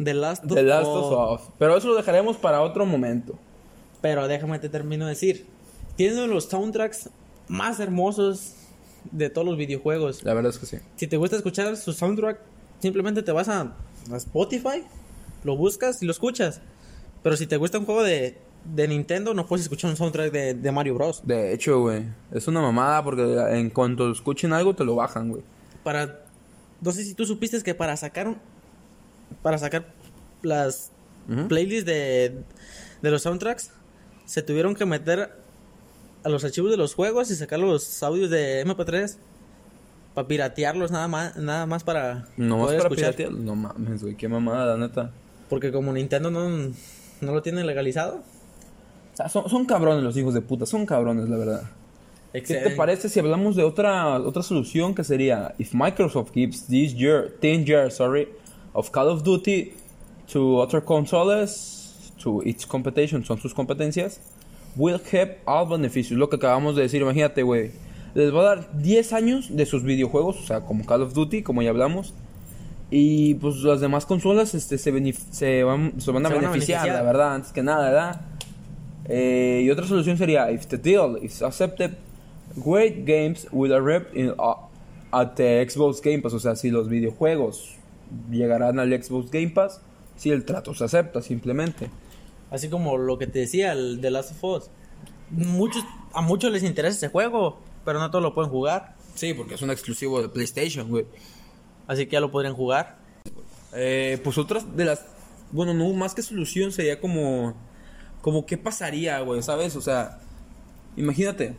The 0.02 0.14
Last 0.14 0.44
of 0.44 0.54
The 0.54 0.62
Last 0.62 0.86
of 0.86 1.40
Us. 1.40 1.48
Pero 1.58 1.76
eso 1.76 1.88
lo 1.88 1.94
dejaremos 1.94 2.36
para 2.36 2.62
otro 2.62 2.84
momento. 2.86 3.38
Pero 4.00 4.26
déjame 4.26 4.58
te 4.58 4.68
termino 4.68 5.04
de 5.06 5.10
decir. 5.10 5.46
Tiene 5.96 6.14
uno 6.14 6.22
de 6.22 6.28
los 6.28 6.44
soundtracks 6.46 7.10
más 7.48 7.78
hermosos 7.78 8.54
de 9.12 9.30
todos 9.30 9.46
los 9.46 9.56
videojuegos. 9.56 10.24
La 10.24 10.34
verdad 10.34 10.50
es 10.50 10.58
que 10.58 10.66
sí. 10.66 10.78
Si 10.96 11.06
te 11.06 11.16
gusta 11.16 11.36
escuchar 11.36 11.76
su 11.76 11.92
soundtrack, 11.92 12.40
simplemente 12.80 13.22
te 13.22 13.30
vas 13.32 13.48
a, 13.48 13.76
a 14.10 14.16
Spotify, 14.16 14.82
lo 15.44 15.56
buscas 15.56 16.02
y 16.02 16.06
lo 16.06 16.12
escuchas. 16.12 16.60
Pero 17.22 17.36
si 17.36 17.46
te 17.46 17.56
gusta 17.56 17.78
un 17.78 17.84
juego 17.86 18.02
de, 18.02 18.36
de 18.64 18.88
Nintendo, 18.88 19.34
no 19.34 19.46
puedes 19.46 19.64
escuchar 19.64 19.90
un 19.90 19.96
soundtrack 19.96 20.32
de, 20.32 20.54
de 20.54 20.72
Mario 20.72 20.94
Bros. 20.94 21.22
De 21.24 21.52
hecho, 21.52 21.80
güey. 21.80 22.04
Es 22.32 22.48
una 22.48 22.60
mamada 22.60 23.02
porque 23.04 23.22
en 23.50 23.70
cuanto 23.70 24.10
escuchen 24.10 24.52
algo 24.52 24.74
te 24.74 24.84
lo 24.84 24.94
bajan, 24.96 25.28
güey. 25.28 25.42
Para. 25.82 26.20
No 26.80 26.90
sé 26.92 27.04
si 27.04 27.14
tú 27.14 27.24
supiste 27.26 27.62
que 27.62 27.74
para 27.74 27.96
sacar 27.96 28.28
un- 28.28 28.38
Para 29.42 29.58
sacar 29.58 29.86
las 30.42 30.90
playlists 31.48 31.86
de, 31.86 32.42
de 33.00 33.10
los 33.10 33.22
soundtracks, 33.22 33.70
se 34.26 34.42
tuvieron 34.42 34.74
que 34.74 34.84
meter 34.86 35.32
a 36.22 36.28
los 36.28 36.44
archivos 36.44 36.70
de 36.70 36.76
los 36.76 36.94
juegos 36.94 37.30
y 37.30 37.36
sacar 37.36 37.58
los 37.58 38.02
audios 38.02 38.28
de 38.30 38.64
MP3 38.66 39.16
para 40.14 40.28
piratearlos 40.28 40.90
nada 40.90 41.08
más, 41.08 41.36
nada 41.36 41.66
más 41.66 41.82
para 41.84 42.28
Nomás 42.36 42.66
poder 42.66 42.78
para 42.82 42.94
escuchar. 42.94 43.14
piratear. 43.16 43.32
No 43.40 43.56
mames, 43.56 44.02
güey. 44.02 44.16
Qué 44.16 44.28
mamada, 44.28 44.76
la 44.76 44.86
neta. 44.86 45.10
Porque 45.48 45.72
como 45.72 45.92
Nintendo 45.92 46.30
no, 46.30 46.48
no 46.48 47.32
lo 47.32 47.42
tiene 47.42 47.64
legalizado. 47.64 48.22
O 49.14 49.16
sea, 49.16 49.28
son, 49.28 49.48
son 49.48 49.64
cabrones 49.64 50.02
los 50.02 50.16
hijos 50.16 50.34
de 50.34 50.40
puta. 50.40 50.66
Son 50.66 50.84
cabrones, 50.84 51.28
la 51.28 51.36
verdad. 51.36 51.62
¿Qué 52.32 52.40
te 52.40 52.70
parece 52.70 53.08
si 53.08 53.20
hablamos 53.20 53.54
de 53.54 53.62
otra 53.62 54.18
otra 54.18 54.42
solución 54.42 54.92
que 54.92 55.04
sería 55.04 55.54
if 55.56 55.72
Microsoft 55.72 56.32
gives 56.34 56.66
this 56.66 56.92
year 56.92 57.32
10 57.40 57.64
years 57.64 57.94
sorry 57.94 58.28
of 58.72 58.90
Call 58.90 59.08
of 59.08 59.22
Duty 59.22 59.72
to 60.32 60.60
other 60.60 60.82
consoles 60.82 62.12
to 62.18 62.42
its 62.44 62.66
competition 62.66 63.24
son 63.24 63.38
sus 63.38 63.54
competencias 63.54 64.18
will 64.74 65.00
have 65.12 65.36
all 65.44 65.64
beneficios 65.64 66.18
lo 66.18 66.28
que 66.28 66.34
acabamos 66.34 66.74
de 66.74 66.82
decir 66.82 67.02
imagínate 67.02 67.44
güey 67.44 67.70
les 68.14 68.34
va 68.34 68.40
a 68.40 68.56
dar 68.56 68.82
10 68.82 69.12
años 69.12 69.56
de 69.56 69.64
sus 69.64 69.84
videojuegos 69.84 70.36
o 70.40 70.42
sea 70.42 70.62
como 70.62 70.84
Call 70.84 71.02
of 71.02 71.14
Duty 71.14 71.44
como 71.44 71.62
ya 71.62 71.70
hablamos 71.70 72.14
y 72.90 73.34
pues 73.34 73.56
las 73.58 73.80
demás 73.80 74.06
consolas 74.06 74.54
este, 74.54 74.76
se, 74.78 74.90
se, 75.30 75.62
van, 75.62 76.00
se 76.00 76.10
van 76.10 76.26
a 76.26 76.28
Se 76.28 76.34
van 76.34 76.44
a 76.44 76.50
beneficiar, 76.50 76.82
beneficiar. 76.82 76.86
la 76.88 77.02
verdad, 77.02 77.34
antes 77.34 77.52
que 77.52 77.62
nada, 77.62 77.90
¿verdad? 77.90 78.20
Eh, 79.08 79.62
y 79.64 79.70
otra 79.70 79.86
solución 79.86 80.16
sería, 80.16 80.50
if 80.50 80.66
the 80.66 80.78
deal 80.78 81.18
is 81.22 81.42
accepted, 81.42 81.92
great 82.56 83.04
games 83.06 83.46
will 83.52 83.72
arrive 83.72 84.06
in, 84.14 84.30
uh, 84.38 84.54
at 85.12 85.34
the 85.36 85.66
Xbox 85.66 86.00
Game 86.00 86.22
Pass. 86.22 86.34
O 86.34 86.40
sea, 86.40 86.56
si 86.56 86.70
los 86.70 86.88
videojuegos 86.88 87.76
llegarán 88.30 88.78
al 88.78 88.90
Xbox 88.90 89.30
Game 89.30 89.50
Pass, 89.50 89.80
si 90.16 90.30
el 90.30 90.44
trato 90.44 90.74
se 90.74 90.84
acepta 90.84 91.22
simplemente. 91.22 91.90
Así 92.50 92.68
como 92.68 92.96
lo 92.96 93.18
que 93.18 93.26
te 93.26 93.40
decía, 93.40 93.72
el 93.72 94.00
de 94.00 94.10
Last 94.10 94.32
of 94.32 94.44
Us. 94.44 94.70
Muchos, 95.30 95.84
a 96.12 96.20
muchos 96.22 96.52
les 96.52 96.62
interesa 96.62 96.96
ese 96.96 97.08
juego, 97.08 97.58
pero 97.84 97.98
no 97.98 98.10
todos 98.10 98.22
lo 98.22 98.34
pueden 98.34 98.50
jugar. 98.50 98.94
Sí, 99.14 99.34
porque 99.34 99.54
es 99.54 99.62
un 99.62 99.70
exclusivo 99.70 100.22
de 100.22 100.28
PlayStation, 100.28 100.88
güey. 100.88 101.06
Así 101.86 102.06
que 102.06 102.12
ya 102.12 102.20
lo 102.20 102.30
podrían 102.30 102.54
jugar. 102.54 102.96
Eh, 103.74 104.20
pues 104.22 104.38
otras 104.38 104.76
de 104.76 104.84
las... 104.84 105.04
Bueno, 105.50 105.74
no, 105.74 105.92
más 105.92 106.14
que 106.14 106.22
solución 106.22 106.72
sería 106.72 107.00
como... 107.00 107.54
Como 108.24 108.46
qué 108.46 108.56
pasaría, 108.56 109.20
güey, 109.20 109.42
¿sabes? 109.42 109.76
O 109.76 109.82
sea, 109.82 110.18
imagínate. 110.96 111.54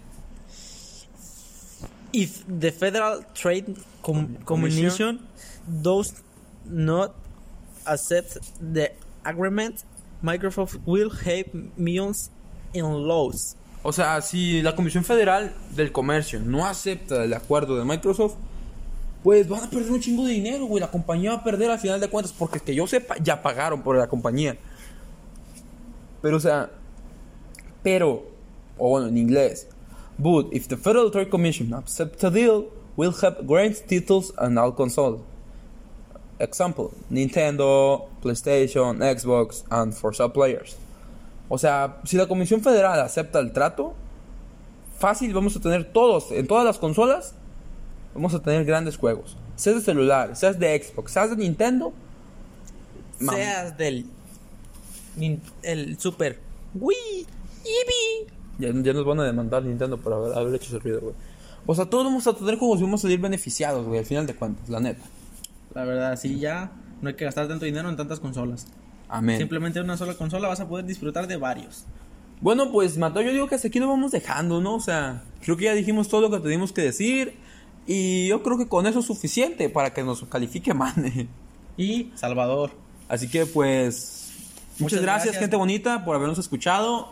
If 2.11 2.43
the 2.59 2.71
Federal 2.71 3.23
Trade 3.39 3.75
Com- 4.01 4.35
Commission 4.45 5.19
does 5.67 6.15
not 6.65 7.11
accept 7.85 8.37
the 8.73 8.95
agreement, 9.23 9.83
Microsoft 10.23 10.77
will 10.87 11.11
have 11.11 11.45
millions 11.77 12.31
in 12.73 12.83
loss. 13.07 13.55
O 13.83 13.91
sea, 13.93 14.19
si 14.23 14.63
la 14.63 14.75
Comisión 14.75 15.03
Federal 15.03 15.53
del 15.75 15.91
Comercio 15.91 16.39
no 16.39 16.65
acepta 16.65 17.23
el 17.25 17.33
acuerdo 17.35 17.77
de 17.77 17.85
Microsoft, 17.85 18.33
pues 19.23 19.47
van 19.47 19.65
a 19.65 19.69
perder 19.69 19.91
un 19.91 19.99
chingo 19.99 20.25
de 20.25 20.33
dinero, 20.33 20.65
güey. 20.65 20.81
La 20.81 20.89
compañía 20.89 21.29
va 21.29 21.37
a 21.41 21.43
perder 21.43 21.69
al 21.69 21.77
final 21.77 21.99
de 21.99 22.07
cuentas, 22.09 22.33
porque 22.35 22.59
que 22.59 22.73
yo 22.73 22.87
sepa, 22.87 23.17
ya 23.21 23.43
pagaron 23.43 23.83
por 23.83 23.95
la 23.97 24.07
compañía. 24.07 24.57
Pero, 26.25 26.37
o 26.37 26.39
sea, 26.39 26.71
pero, 27.83 28.23
o 28.79 28.89
bueno, 28.89 29.09
en 29.09 29.15
inglés. 29.15 29.67
But 30.17 30.51
if 30.51 30.67
the 30.67 30.75
Federal 30.75 31.11
Trade 31.11 31.29
Commission 31.29 31.71
accepts 31.71 32.23
a 32.23 32.31
deal, 32.31 32.65
we'll 32.97 33.13
have 33.21 33.45
great 33.45 33.87
titles 33.87 34.33
on 34.39 34.57
all 34.57 34.71
consoles. 34.71 35.21
Example, 36.39 36.89
Nintendo, 37.11 38.07
PlayStation, 38.23 39.03
Xbox, 39.03 39.65
and 39.69 39.93
for 39.93 40.15
some 40.15 40.31
players. 40.31 40.75
O 41.47 41.59
sea, 41.59 41.97
si 42.05 42.17
la 42.17 42.25
Comisión 42.25 42.63
Federal 42.63 42.99
acepta 43.01 43.37
el 43.37 43.51
trato, 43.51 43.93
fácil 44.97 45.31
vamos 45.31 45.55
a 45.55 45.59
tener 45.59 45.93
todos, 45.93 46.31
en 46.31 46.47
todas 46.47 46.65
las 46.65 46.79
consolas, 46.79 47.35
vamos 48.15 48.33
a 48.33 48.39
tener 48.41 48.65
grandes 48.65 48.97
juegos. 48.97 49.37
Seas 49.57 49.75
de 49.75 49.81
celular, 49.83 50.35
seas 50.35 50.57
de 50.57 50.81
Xbox, 50.81 51.11
seas 51.11 51.29
de 51.29 51.35
Nintendo. 51.35 51.93
Seas 53.19 53.77
del 53.77 54.07
el 55.63 55.99
Super 55.99 56.39
Wii, 56.73 57.25
Eevee. 57.65 58.27
Ya, 58.57 58.81
ya 58.81 58.93
nos 58.93 59.05
van 59.05 59.19
a 59.19 59.23
demandar 59.23 59.63
Nintendo 59.63 59.97
por 59.97 60.13
haber, 60.13 60.37
haber 60.37 60.55
hecho 60.55 60.67
ese 60.67 60.79
ruido, 60.79 61.01
güey. 61.01 61.15
O 61.65 61.73
sea, 61.73 61.85
todos 61.85 62.05
vamos 62.05 62.27
a 62.27 62.33
tener 62.33 62.57
juegos 62.57 62.79
y 62.79 62.83
vamos 62.83 63.01
a 63.01 63.03
salir 63.03 63.19
beneficiados, 63.19 63.85
güey, 63.85 63.99
al 63.99 64.05
final 64.05 64.27
de 64.27 64.35
cuentas, 64.35 64.69
la 64.69 64.79
neta. 64.79 65.03
La 65.73 65.83
verdad, 65.83 66.15
sí, 66.15 66.39
ya 66.39 66.71
no 67.01 67.09
hay 67.09 67.15
que 67.15 67.25
gastar 67.25 67.47
tanto 67.47 67.65
dinero 67.65 67.89
en 67.89 67.95
tantas 67.95 68.19
consolas. 68.19 68.67
Amén. 69.09 69.37
Simplemente 69.37 69.79
en 69.79 69.85
una 69.85 69.97
sola 69.97 70.13
consola 70.15 70.47
vas 70.47 70.59
a 70.59 70.67
poder 70.67 70.85
disfrutar 70.85 71.27
de 71.27 71.37
varios. 71.37 71.85
Bueno, 72.41 72.71
pues, 72.71 72.97
Mateo, 72.97 73.23
yo 73.23 73.31
digo 73.31 73.47
que 73.47 73.55
hasta 73.55 73.67
aquí 73.69 73.79
lo 73.79 73.87
vamos 73.87 74.11
dejando, 74.11 74.61
¿no? 74.61 74.75
O 74.75 74.79
sea, 74.79 75.23
creo 75.41 75.57
que 75.57 75.65
ya 75.65 75.73
dijimos 75.73 76.09
todo 76.09 76.21
lo 76.21 76.31
que 76.31 76.39
teníamos 76.39 76.71
que 76.71 76.81
decir. 76.81 77.35
Y 77.87 78.27
yo 78.27 78.41
creo 78.41 78.57
que 78.57 78.67
con 78.67 78.87
eso 78.87 78.99
es 78.99 79.05
suficiente 79.05 79.69
para 79.69 79.93
que 79.93 80.03
nos 80.03 80.23
califique 80.25 80.73
Mane. 80.75 81.27
Y 81.77 82.11
Salvador. 82.15 82.71
Así 83.07 83.29
que 83.29 83.45
pues 83.45 84.24
muchas, 84.79 84.81
Muchas 84.81 85.01
gracias, 85.01 85.23
gracias. 85.25 85.41
gente 85.41 85.55
bonita 85.57 86.05
por 86.05 86.15
habernos 86.15 86.37
escuchado. 86.39 87.09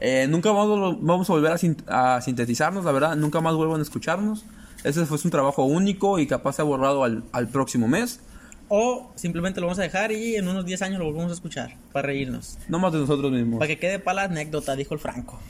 Eh, 0.00 0.26
nunca 0.28 0.52
vamos, 0.52 0.96
vamos 1.00 1.28
a 1.28 1.32
volver 1.32 1.52
a, 1.52 1.58
sin- 1.58 1.82
a 1.88 2.20
sintetizarnos, 2.20 2.84
la 2.84 2.92
verdad, 2.92 3.16
nunca 3.16 3.40
más 3.40 3.54
vuelvan 3.54 3.80
a 3.80 3.82
escucharnos. 3.82 4.44
Ese 4.84 5.04
fue 5.06 5.18
un 5.24 5.30
trabajo 5.30 5.64
único 5.64 6.18
y 6.20 6.26
capaz 6.28 6.54
se 6.54 6.62
ha 6.62 6.64
borrado 6.64 7.02
al, 7.02 7.24
al 7.32 7.48
próximo 7.48 7.88
mes. 7.88 8.20
O 8.68 9.10
simplemente 9.16 9.60
lo 9.60 9.66
vamos 9.66 9.78
a 9.80 9.82
dejar 9.82 10.12
y 10.12 10.36
en 10.36 10.46
unos 10.46 10.66
10 10.66 10.82
años 10.82 10.98
lo 11.00 11.06
volvemos 11.06 11.30
a 11.30 11.34
escuchar. 11.34 11.74
Para 11.92 12.06
reírnos. 12.06 12.58
No 12.68 12.78
más 12.78 12.92
de 12.92 12.98
nosotros 13.00 13.32
mismos. 13.32 13.58
Para 13.58 13.66
que 13.68 13.78
quede 13.78 13.98
para 13.98 14.14
la 14.16 14.22
anécdota, 14.24 14.76
dijo 14.76 14.94
el 14.94 15.00
Franco. 15.00 15.40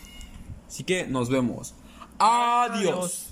Así 0.66 0.84
que 0.84 1.06
nos 1.06 1.28
vemos. 1.28 1.74
Adiós. 2.18 2.78
Adiós. 2.80 3.26